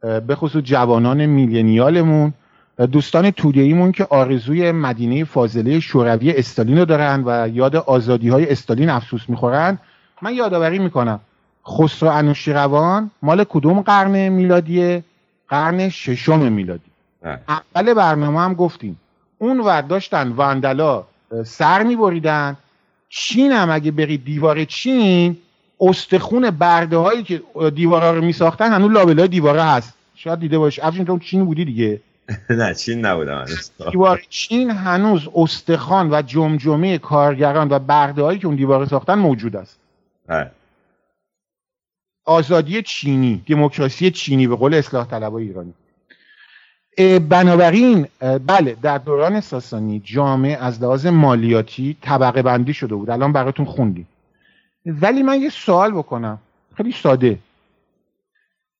[0.01, 2.33] به خصوص جوانان میلینیالمون
[2.77, 8.89] دوستان تودهیمون که آرزوی مدینه فاضله شوروی استالین رو دارن و یاد آزادی های استالین
[8.89, 9.77] افسوس می‌خورن
[10.21, 11.19] من یادآوری می‌کنم.
[11.67, 15.03] خسرو انوشیروان مال کدوم قرن میلادیه؟
[15.49, 16.91] قرن ششم میلادی.
[17.47, 18.99] اول برنامه هم گفتیم.
[19.37, 21.03] اون ور داشتن واندلا
[21.45, 22.57] سر میبریدن.
[23.09, 25.37] چین هم اگه بری دیوار چین
[25.79, 27.41] استخون برده هایی که
[27.75, 29.93] دیوارا رو میساختن هنوز لابلای دیواره هست.
[30.15, 32.01] شاید دیده باش افشین تو چین بودی دیگه؟
[32.49, 33.45] نه چین نبودم
[33.91, 39.55] دیوار چین هنوز استخوان و جمجمه کارگران و برده هایی که اون دیوار ساختن موجود
[39.55, 39.79] است.
[40.29, 40.45] اه.
[42.25, 45.73] آزادی چینی دموکراسی چینی به قول اصلاح طلبای ایرانی.
[47.19, 48.07] بنابراین
[48.47, 53.09] بله در دوران ساسانی جامعه از لحاظ مالیاتی طبقه بندی شده بود.
[53.09, 54.07] الان براتون خوندیم.
[54.85, 56.39] ولی من یه سوال بکنم.
[56.77, 57.37] خیلی ساده.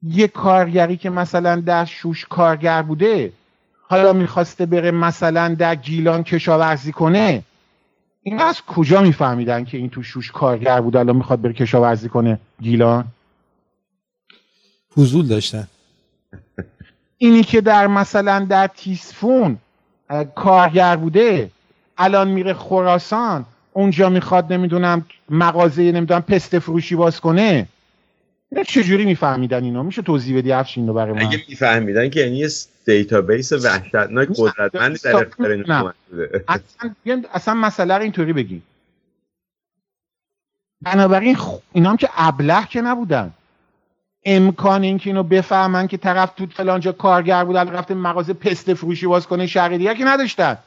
[0.07, 3.33] یه کارگری که مثلا در شوش کارگر بوده
[3.81, 7.43] حالا می‌خواسته بره مثلا در گیلان کشاورزی کنه
[8.23, 12.39] این از کجا میفهمیدن که این تو شوش کارگر بوده الان می‌خواد بره کشاورزی کنه
[12.61, 13.05] گیلان؟
[14.97, 15.67] حضول داشتن.
[17.17, 19.57] اینی که در مثلا در تیسفون
[20.35, 21.51] کارگر بوده
[21.97, 27.67] الان میره خراسان اونجا می‌خواد نمی‌دونم مغازه نمی‌دونم پست فروشی باز کنه.
[28.67, 32.49] چجوری میفهمیدن اینو؟ میشه توضیح بدی افشین رو برای من؟ اگه میفهمیدن که یعنی یه
[32.85, 35.65] database وحشتناک قدرتمندی در اختیار این
[36.47, 38.61] اصلا, اصلا مسئله رو اینطوری بگی.
[40.81, 41.37] بنابراین
[41.73, 43.33] اینا هم که ابله که نبودن.
[44.25, 49.27] امکان اینکه اینو بفهمن که طرف تو فلانجا کارگر بود رفته مغازه پست فروشی باز
[49.27, 50.57] کنه شهر دیگه که نداشتن.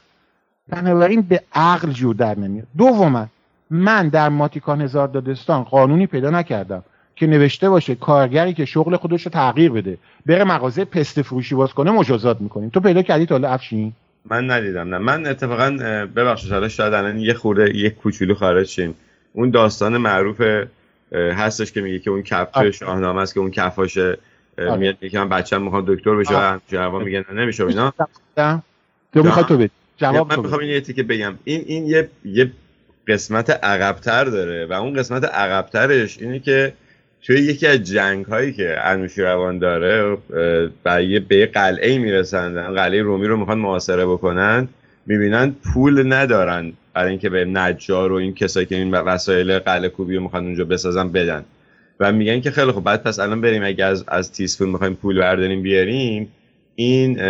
[0.68, 2.66] بنابراین به عقل جور در نمیاد.
[2.76, 3.26] دوما
[3.70, 6.84] من در ماتیکان هزار دادستان قانونی پیدا نکردم.
[7.18, 11.72] که نوشته باشه کارگری که شغل خودش رو تغییر بده بره مغازه پست فروشی باز
[11.74, 12.68] کنه مجازات می‌کنیم.
[12.68, 13.92] تو پیدا کردی تا افشین؟
[14.30, 14.98] من ندیدم نه.
[14.98, 15.70] من اتفاقا
[16.16, 18.94] ببخشید حالا شاید الان یه خورده یه کوچولو خارج شیم.
[19.32, 20.42] اون داستان معروف
[21.12, 24.18] هستش که میگه که اون کف شاهنامه است که اون کفاشه
[24.78, 27.92] میاد میگه من بچه‌م می‌خوام دکتر بشه جواب میگن نمیشه اینا.
[29.14, 31.34] تو می‌خواد تو بده جواب من می‌خوام این که بگم.
[31.44, 32.50] این این یه یه
[33.08, 36.72] قسمت عقبتر داره و اون قسمت عقبترش اینه که
[37.22, 40.16] توی یکی از جنگ هایی که انوشیروان داره
[40.86, 44.68] یه به قلعه می‌رسن قلعه رومی رو می‌خوان محاصره بکنن.
[45.06, 50.16] می‌بینن پول ندارن برای اینکه به نجار و این کسایی که این وسایل قلعه کوبی
[50.16, 51.44] رو می‌خوان اونجا بسازن بدن.
[52.00, 55.18] و میگن که خیلی خب بعد پس الان بریم اگه از از تیسفون می‌خوایم پول
[55.18, 56.32] برداریم بیاریم.
[56.74, 57.20] این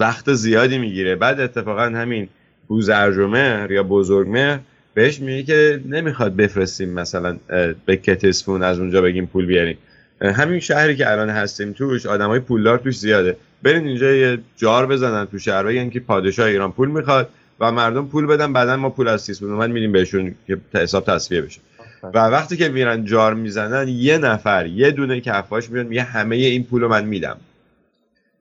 [0.00, 1.16] وقت زیادی می‌گیره.
[1.16, 2.28] بعد اتفاقا همین
[2.68, 4.60] بوزرجمه یا بزرگمه
[4.94, 7.38] بهش میگه که نمی‌خواد بفرستیم مثلا
[7.86, 9.78] به کتسفون از اونجا بگیم پول بیاریم.
[10.20, 13.36] همین شهری که الان هستیم توش آدمای پولدار توش زیاده.
[13.62, 17.28] برین اینجا یه جار بزنن تو شهر بگن که پادشاه ایران پول می‌خواد
[17.60, 21.42] و مردم پول بدن بعدا ما پول از تیسفون اومد میدیم بهشون که حساب تصفیه
[21.42, 21.60] بشه.
[22.02, 26.64] و وقتی که میرن جار می‌زنن یه نفر یه دونه کفاش میاد میگه همه این
[26.64, 27.36] پول رو من میدم.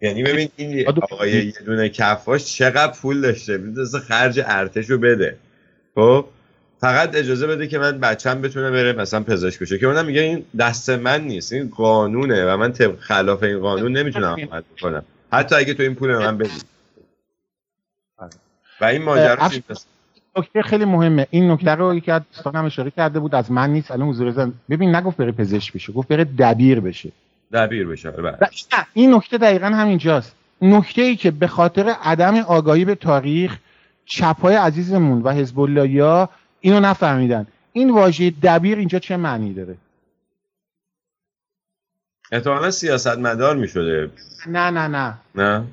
[0.02, 3.58] یعنی ببین این آقای یه دونه کفاش چقدر پول داشته.
[3.58, 5.36] می‌دونسته خرج ارتش رو بده.
[5.96, 6.26] خب؟
[6.82, 9.78] فقط اجازه بده که من بچم بتونه بره مثلا پزشک بشه.
[9.78, 13.98] که اونم میگه این دست من نیست این قانونه و من طبق خلاف این قانون
[13.98, 16.50] نمی‌تونم عمل کنم حتی اگه تو این پول من بدی.
[18.82, 19.50] و این ماجرا
[20.38, 21.28] نکته خیلی مهمه.
[21.30, 24.54] این نکته رو یکی از دوستانم اشاره کرده بود از من نیست الان حضور زن
[24.70, 27.12] ببین نگفت بره پزشک بشه گفت بره دبیر بشه.
[27.54, 28.38] دبیر بشه بله.
[28.94, 30.36] این نکته دقیقا همینجاست.
[30.62, 33.58] نکته ای که به خاطر عدم آگاهی به تاریخ
[34.06, 35.60] چپای عزیزمون و حزب
[36.00, 36.30] ها
[36.62, 37.48] اینو نفهمیدن.
[37.74, 39.78] این واژه دبیر اینجا چه معنی داره؟
[42.32, 44.12] احتمالا سیاست مدار می شده
[44.48, 44.88] نه نه.
[44.88, 45.64] نه؟ نه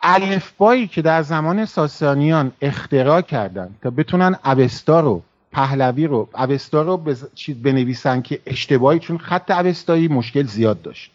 [0.00, 5.22] الفبایی که در زمان ساسانیان اختراع کردن تا بتونن اوستا رو
[5.52, 7.26] پهلوی رو اوستا رو بز...
[7.34, 11.10] چیز بنویسن که اشتباهی چون خط اوستایی مشکل زیاد داشت.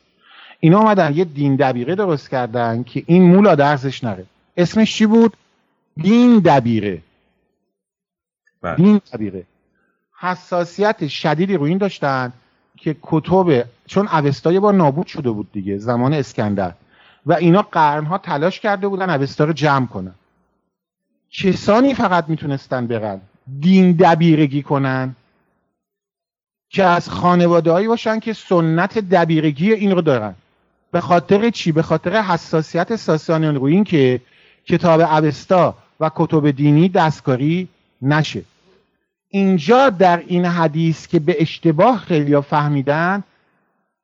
[0.59, 4.25] اینا آمدن یه دین دبیره درست کردن که این مولا درزش نره.
[4.57, 5.37] اسمش چی بود؟
[5.97, 7.01] دین دبیره.
[8.61, 8.75] بله.
[8.75, 9.43] دین دبیره
[10.19, 12.33] حساسیت شدیدی رو این داشتن
[12.77, 16.73] که کتب چون اوستا یه بار نابود شده بود دیگه زمان اسکندر.
[17.25, 20.15] و اینا قرنها تلاش کرده بودن اوستا رو جمع کنن.
[21.31, 23.21] کسانی فقط می‌تونستن برن.
[23.59, 25.15] دین دبیرگی کنن.
[26.69, 30.35] که از خانواده هایی باشن که سنت دبیرگی این رو دارن.
[30.91, 34.21] به خاطر چی؟ به خاطر حساسیت ساسانیان رو این که
[34.65, 37.67] کتاب اوستا و کتب دینی دستکاری
[38.01, 38.43] نشه.
[39.31, 43.23] اینجا در این حدیث که به اشتباه خیلی فهمیدن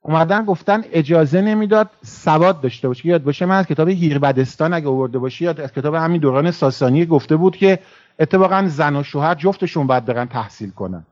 [0.01, 3.05] اومدن گفتن اجازه نمی‌داد سواد داشته باشه.
[3.05, 7.05] یاد باشه من از کتاب هیربدستان اگه آورده باشی یاد از کتاب همین دوران ساسانی
[7.05, 7.79] گفته بود که
[8.19, 11.03] اتفاقا زن و شوهر جفتشون باید برن تحصیل کنن.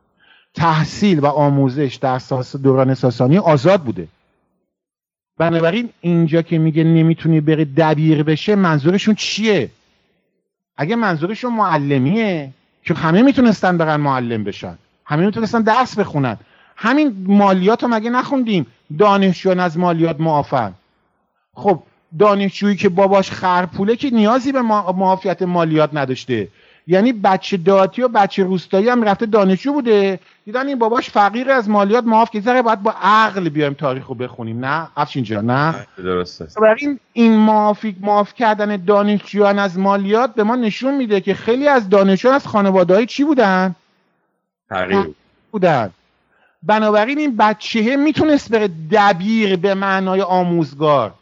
[0.54, 2.22] تحصیل و آموزش در
[2.64, 4.08] دوران ساسانی آزاد بوده.
[5.38, 9.70] بنابراین اینجا که میگه نمی‌تونی بری دبیر بشه منظورشون چیه؟
[10.78, 12.52] اگه منظورشون معلمیه
[12.86, 14.78] که همه می‌تونستن برن معلم بشن.
[15.06, 16.38] همه می‌تونستن درس بخونن.
[16.76, 18.68] همین مالیات رو مگه نخوندیم؟
[19.00, 20.74] دانشجویان از مالیات معافن.
[21.54, 21.84] خب
[22.20, 26.48] دانشجویی که باباش خرپوله که نیازی به معافیت مالیات نداشته.
[26.88, 30.20] یعنی بچه داتی و بچه روستایی هم رفته دانشجو بوده.
[30.46, 34.16] دیدن این باباش فقیر از مالیات معاف که ذره باید با عقل بیایم تاریخ رو
[34.16, 34.66] بخونیم.
[34.66, 35.88] نه افشین جان نه.
[35.98, 41.68] درسته این این معافی معاف کردن دانشجویان از مالیات به ما نشون میده که خیلی
[41.68, 43.76] از دانشجویان از خانواده چی بودن؟
[44.70, 45.10] فقیر.
[45.52, 45.92] بودن.
[46.64, 51.14] بنابراین این بچه می‌تونست بره دبیر به معنای آموزگار.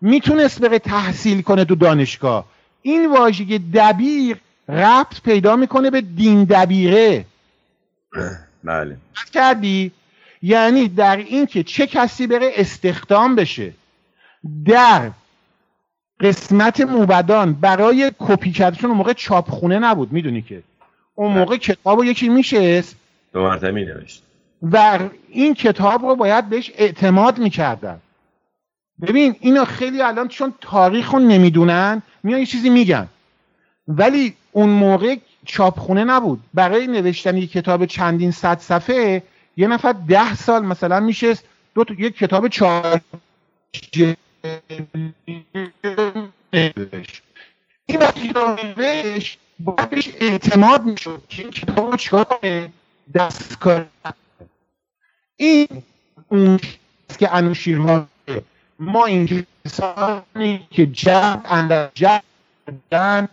[0.00, 2.44] می‌تونست بره تحصیل کنه تو دانشگاه.
[2.82, 4.36] این واژه دبیر
[4.68, 7.24] ربط پیدا می‌کنه به دین دبیره.
[8.64, 8.96] بله.
[9.32, 9.92] کردی؟
[10.42, 13.72] یعنی در این که چه کسی بره استخدام بشه.
[14.64, 15.10] در
[16.20, 20.62] قسمت موبدان برای کپی کردن اون موقع چاپخونه نبود می‌دونی که.
[21.14, 21.38] اون بله.
[21.38, 22.96] موقع کتاب رو یکی میشست.
[23.32, 24.22] دو مرتبه نوشت
[24.62, 24.98] و
[25.28, 28.00] این کتاب رو باید بهش اعتماد می‌کردن.
[29.02, 33.08] ببین اینا خیلی الان چون تاریخ رو نمی‌دونن میان یه چیزی میگن.
[33.88, 36.40] ولی اون موقع چاپخونه نبود.
[36.54, 39.22] برای نوشتن یک کتاب چندین صد صفحه
[39.56, 41.34] یه نفر ده سال مثلا میشه
[41.74, 43.00] دو تا یک کتاب چهار
[47.86, 48.32] این وقتی
[48.78, 51.96] نوشت باید بهش اعتماد می‌شد که این کتاب رو
[52.26, 52.72] کنه
[53.14, 53.86] دستکار
[55.36, 55.68] این
[56.28, 56.60] اون
[57.18, 58.06] که انوشیرها
[58.78, 61.90] ما این کسانی که جمع اندر
[62.90, 63.28] جمع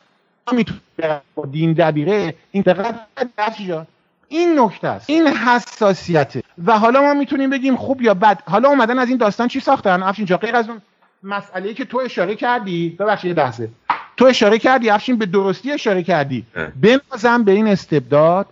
[0.52, 3.86] می‌تونه با دین دبیره؟ این دقیقا
[4.28, 5.10] این نکته است.
[5.10, 6.44] این حساسیته.
[6.66, 8.44] و حالا ما می‌تونیم بگیم خوب یا بد.
[8.46, 10.82] حالا اومدن از این داستان چی ساختن؟ افشین جا غیر از اون
[11.24, 13.70] مسئله که تو اشاره کردی ببخشید بحثه
[14.18, 16.46] تو اشاره کردی افشین به درستی اشاره کردی.
[16.82, 18.48] بنازم به این استبداد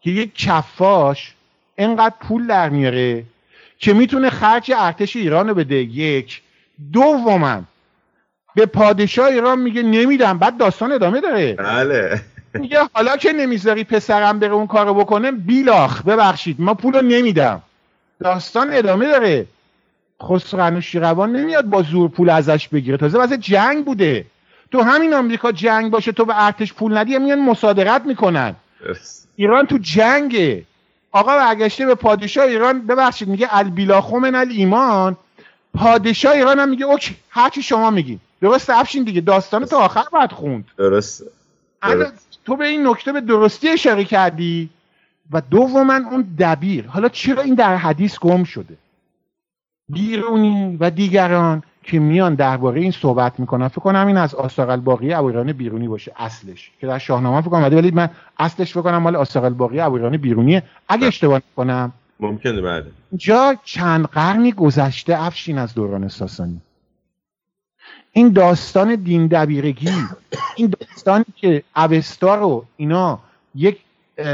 [0.00, 1.34] که یک کفاش
[1.78, 3.24] انقدر پول در میاره
[3.78, 5.76] که می‌تونه خرج ارتش ایران رو بده.
[5.76, 6.42] یک.
[6.92, 7.62] دوما
[8.54, 11.52] به پادشاه ایران میگه نمیدم بعد داستان ادامه داره.
[11.52, 12.20] بله.
[12.54, 17.62] میگه حالا که نمی‌ذاری پسرم بره اون کارو بکنه بیلاخ ببخشید ما پول رو نمیدم.
[18.20, 19.46] داستان ادامه داره.
[20.22, 22.96] خسرو شیروان نمیاد با زور پول ازش بگیره.
[22.96, 24.24] تازه واسه جنگ بوده.
[24.72, 28.54] تو همین آمریکا جنگ باشه تو به ارتش پول ندی میان مصادرت می‌کنن.
[29.36, 30.64] ایران تو جنگه.
[31.12, 35.16] آقا برگشته به پادشاه ایران ببخشید میگه البیلاخو من ایمان
[35.74, 39.20] پادشاه ایران هم میگه اوکی هرچی شما میگی درست افشین دیگه.
[39.20, 40.64] داستان تا آخر باید خوند.
[40.78, 41.22] درست
[42.44, 44.70] تو به این نکته به درستی اشاره کردی
[45.32, 46.86] و دوما اون دبیر.
[46.86, 48.76] حالا چرا این در حدیث گم شده؟
[49.88, 55.12] بیرونی و دیگران که میان درباره این صحبت می‌کنن فکر کنم این از آساق الباقی
[55.12, 56.70] ابویران بیرونی باشه اصلش.
[56.80, 60.62] که در شاهنامه فکر کنم ولی من اصلش فکر کنم مال آساق الباقی ابویران بیرونیه
[60.88, 62.86] اگه اشتباه کنم ممکنه بله.
[63.16, 66.60] جا چند قرنی گذشته افشین از دوران ساسانی.
[68.18, 69.92] این داستان دین دبیرگی
[70.56, 73.18] این داستانی که اوستا رو اینا
[73.54, 73.78] یک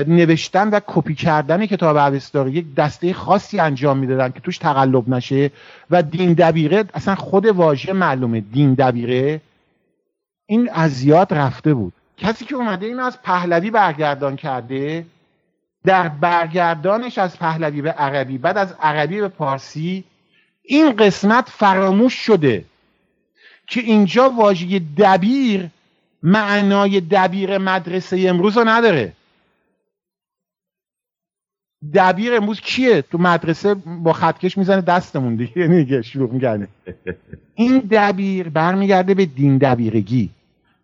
[0.07, 5.09] نوشتن و کپی کردن کتاب اوستا رو یک دسته خاصی انجام می‌دادن که توش تقلب
[5.09, 5.51] نشه
[5.91, 9.41] و دین دبیره اصلا خود واژه معلومه دین دبیره.
[10.47, 11.93] این از یاد رفته بود.
[12.17, 15.07] کسی که اومده این از پهلوی برگردان کرده
[15.85, 20.05] در برگردانش از پهلوی به عربی بعد از عربی به پارسی
[20.63, 22.65] این قسمت فراموش شده.
[23.67, 25.69] که اینجا واژه دبیر
[26.23, 29.13] معنای دبیر مدرسه امروز رو نداره.
[31.95, 36.69] دبیر امروز کیه؟ تو مدرسه با خطکش می‌زنه دستمون دیگه یعنی شروع می‌کنه.
[37.55, 40.31] این دبیر برمیگرده به دین دبیرگی.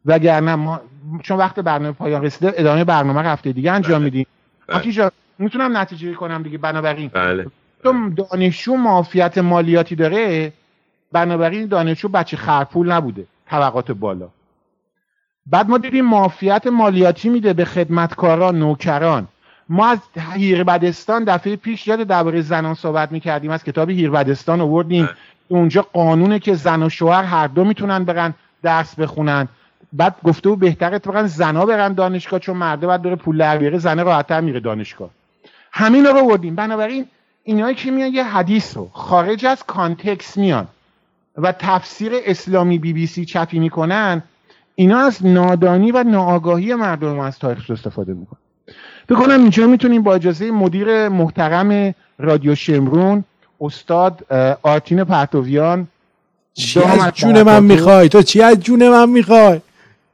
[0.05, 0.81] وگرنه ما
[1.23, 4.05] چون وقت برنامه پایان رسیده ادامه برنامه هفته دیگه انجام بله.
[4.05, 4.27] میدیم.
[4.67, 5.11] بله.
[5.39, 7.09] می‌تونم نتیجه کنم دیگه؟ بنابراین.
[7.09, 7.47] بله.
[7.83, 10.53] چون دانشجو معافیت مالیاتی داره؟
[11.13, 14.29] بنابراین دانشجو بچه خرپول نبوده طبقات بالا.
[15.47, 19.29] بعد ما دیدیم معافیت مالیاتی میده به خدمتکاران نوکران.
[19.69, 19.99] ما از
[20.35, 25.09] هیربدستان دفعه پیش یاد درباره زنان صحبت می‌کردیم از کتاب هیربدستان آوردیم.
[25.49, 29.49] اونجا قانونه که زن و شوهر هر دو می‌تونن برن درس بخونن.
[29.93, 33.79] بعد گفته و بهتره اتفاقا زنا برن دانشگاه چون مرده بعد داره پول در بیاره
[33.79, 35.11] زنه راحتتر میره دانشگاه.
[35.73, 36.55] همین رو آوردیم.
[36.55, 37.07] بنابراین
[37.45, 40.69] اینایی که میان یه حدیث رو خارج از context میان.
[41.37, 44.23] و تفسیر اسلامی بی بی سی چپی می‌کنن
[44.75, 48.39] اینا از نادانی و ناآگاهی مردم از تاریخ استفاده می‌کنن.
[49.09, 53.25] بکنم اینجا می‌تونیم با اجازه مدیر محترم رادیو شمرون
[53.61, 55.89] استاد آرتین پرتویان
[56.55, 59.61] چی از جون من می‌خوای؟ تو چی از جون من می‌خوای؟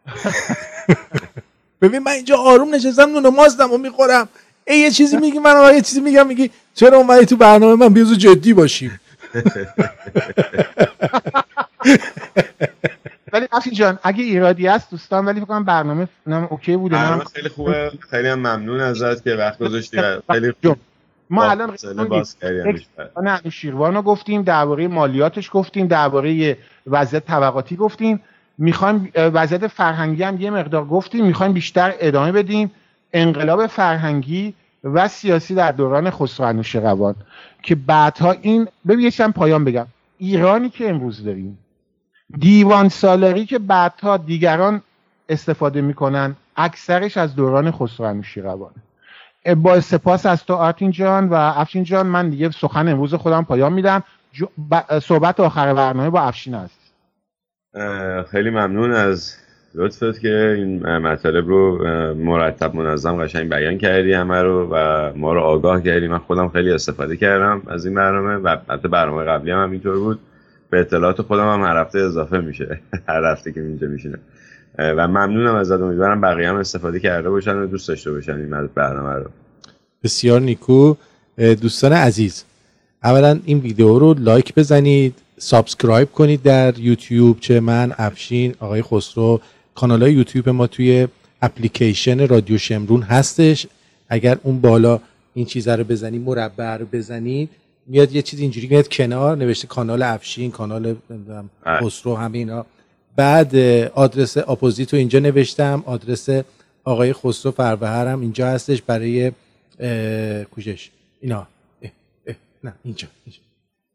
[1.83, 4.29] ببین من اینجا آروم نشستم نون ماستم و می‌خورم.
[4.67, 8.15] ای یه چیزی میگی من یه چیزی میگم میگی چرا اومدی تو برنامه من بیازو
[8.15, 9.01] جدی باشیم؟
[13.33, 16.97] ولی افشین جان اگه ایرادی هست دوستان ولی فکر کنم برنامه نم اوکی بوده.
[16.97, 17.93] برنامه خیلی خوبه.
[18.11, 19.99] خیلی هم ممنون ازت که وقت گذاشتی
[20.33, 20.53] خیلی
[21.31, 21.77] ما الان
[23.23, 28.21] نه شیروان رو گفتیم درباره مالیاتش گفتیم درباره وضعیت طبقاتی گفتیم.
[28.59, 31.27] می‌خوایم وضعیت فرهنگی هم یه مقدار گفتیم.
[31.27, 32.71] می‌خوایم بیشتر ادامه بدیم.
[33.13, 34.55] انقلاب فرهنگی
[34.95, 37.15] و سیاسی در دوران خسرو انوشیروان
[37.63, 39.87] که بعدها این ببین پایان بگم.
[40.19, 41.59] ایرانی که امروز داریم
[42.39, 44.83] دیوان سالاری که بعدها دیگران
[45.29, 48.75] استفاده می‌کنن اکثرش از دوران خسرو انوشیروانه
[49.57, 53.73] با سپاس از تو آرتین جان و افشین جان من دیگه سخن امروز خودم پایان
[53.73, 54.03] میدم.
[55.03, 56.93] صحبت آخر برنامه با افشین هست
[58.31, 59.37] خیلی ممنون از
[59.77, 65.41] لطفت که این مطالب رو مرتب منظم قشنگ بیان کردی همه رو و ما رو
[65.41, 66.09] آگاه کردی.
[66.09, 70.19] من خودم خیلی استفاده کردم از این برنامه و حتی برنامه قبلی هم اینطور بود.
[70.71, 72.81] به اطلاعات خودم هم هر هفته اضافه میشه.
[73.09, 74.19] هر هفته که اینجا میشینه
[74.79, 75.81] و ممنونم ازت.
[75.81, 79.31] امیدوارم بقیه هم استفاده کرده باشن و دوست داشته باشن این برنامه رو.
[80.05, 80.95] بسیار نیکو.
[81.39, 82.45] دوستان عزیز
[83.05, 89.41] اولا این ویدیو رو لایک بزنید subscribe کنید در یوتیوب چه من افشین آقای خسرو.
[89.77, 91.09] کانال های یوتیوب ما توی
[91.43, 93.67] اپلیکیشن رادیو شمرون هستش.
[94.09, 95.01] اگر اون بالا
[95.35, 97.51] این چیزها رو بزنید مربع رو بزنید
[97.87, 100.97] میاد یه چیز اینجوری میاد کنار نوشته کانال افشین کانال
[101.67, 102.67] خسرو همه اینا.
[103.17, 103.57] بعد
[103.95, 105.83] آدرس اپوزیت رو اینجا نوشتم.
[105.87, 106.29] آدرس
[106.85, 109.33] آقای خسرو فروهر هم اینجا هستش برای
[110.55, 110.91] کوشش.
[111.21, 111.47] اینا.
[112.65, 113.09] نه اینجا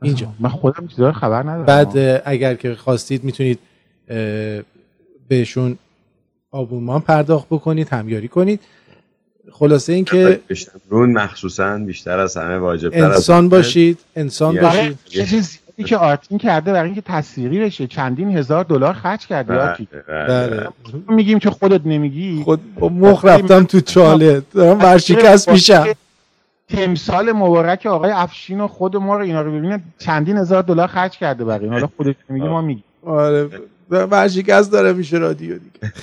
[0.01, 0.34] اینجا.
[0.39, 1.65] من خودم چیزا خبر ندارم.
[1.65, 3.59] بعد اگر که خواستید می‌تونید
[5.32, 5.77] بهشون
[6.51, 8.59] آبونمان پرداخت بکنید همیاری کنید.
[9.51, 10.39] خلاصه این که
[10.89, 14.99] رون مخصوصا بیشتر از همه واجب انسان باشید انسان باشید.
[15.05, 20.47] چیزی که آرتین کرده برای اینکه تصویری بشه چندین هزار دلار خرج کرده آرتین بله,
[20.47, 20.69] بله.
[21.09, 24.41] میگیم که خودت نمیگی؟ خود مخ رفتم تو چاله.
[24.53, 25.86] دارم ورشکست میشم.
[26.69, 31.17] تمثال مبارک آقای افشین و خود ما رو اینا رو ببینه چندین هزار دلار خرج
[31.17, 32.84] کرده برای حالا خودت میگی ما میگیم.
[33.05, 33.49] آره.
[33.91, 35.93] ورشکست داره میشه رادیو دیگه.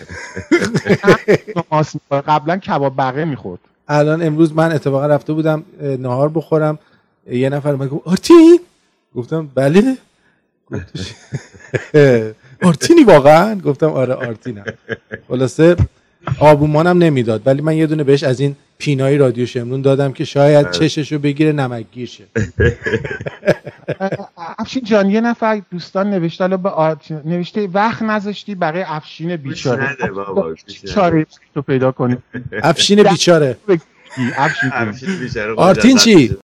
[2.11, 3.61] قبلا کباب بقیه می‌خورد.
[3.89, 6.79] الان امروز من اتفاقا رفته بودم نهار بخورم.
[7.31, 8.61] یه نفر من گفت آرتین؟
[9.15, 9.97] گفتم بله.
[12.63, 14.65] آرتینی واقعا؟ گفتم آره آرتینم.
[15.29, 15.77] خلاصه
[16.39, 20.71] آبومانم نمی‌داد ولی من یه دونه بهش از این پینای رادیو شمرون دادم که شاید
[20.71, 22.25] چششو بگیره نمکگیر شه
[24.59, 29.97] افشین جان یه نفر دوستان نوشته به نوشته وقت نذاشتی برای افشین بیچاره.
[30.95, 32.17] چاره تو پیدا کنی
[32.63, 33.57] افشین بیچاره.
[34.37, 34.71] افشین
[35.57, 36.37] آرتین چی؟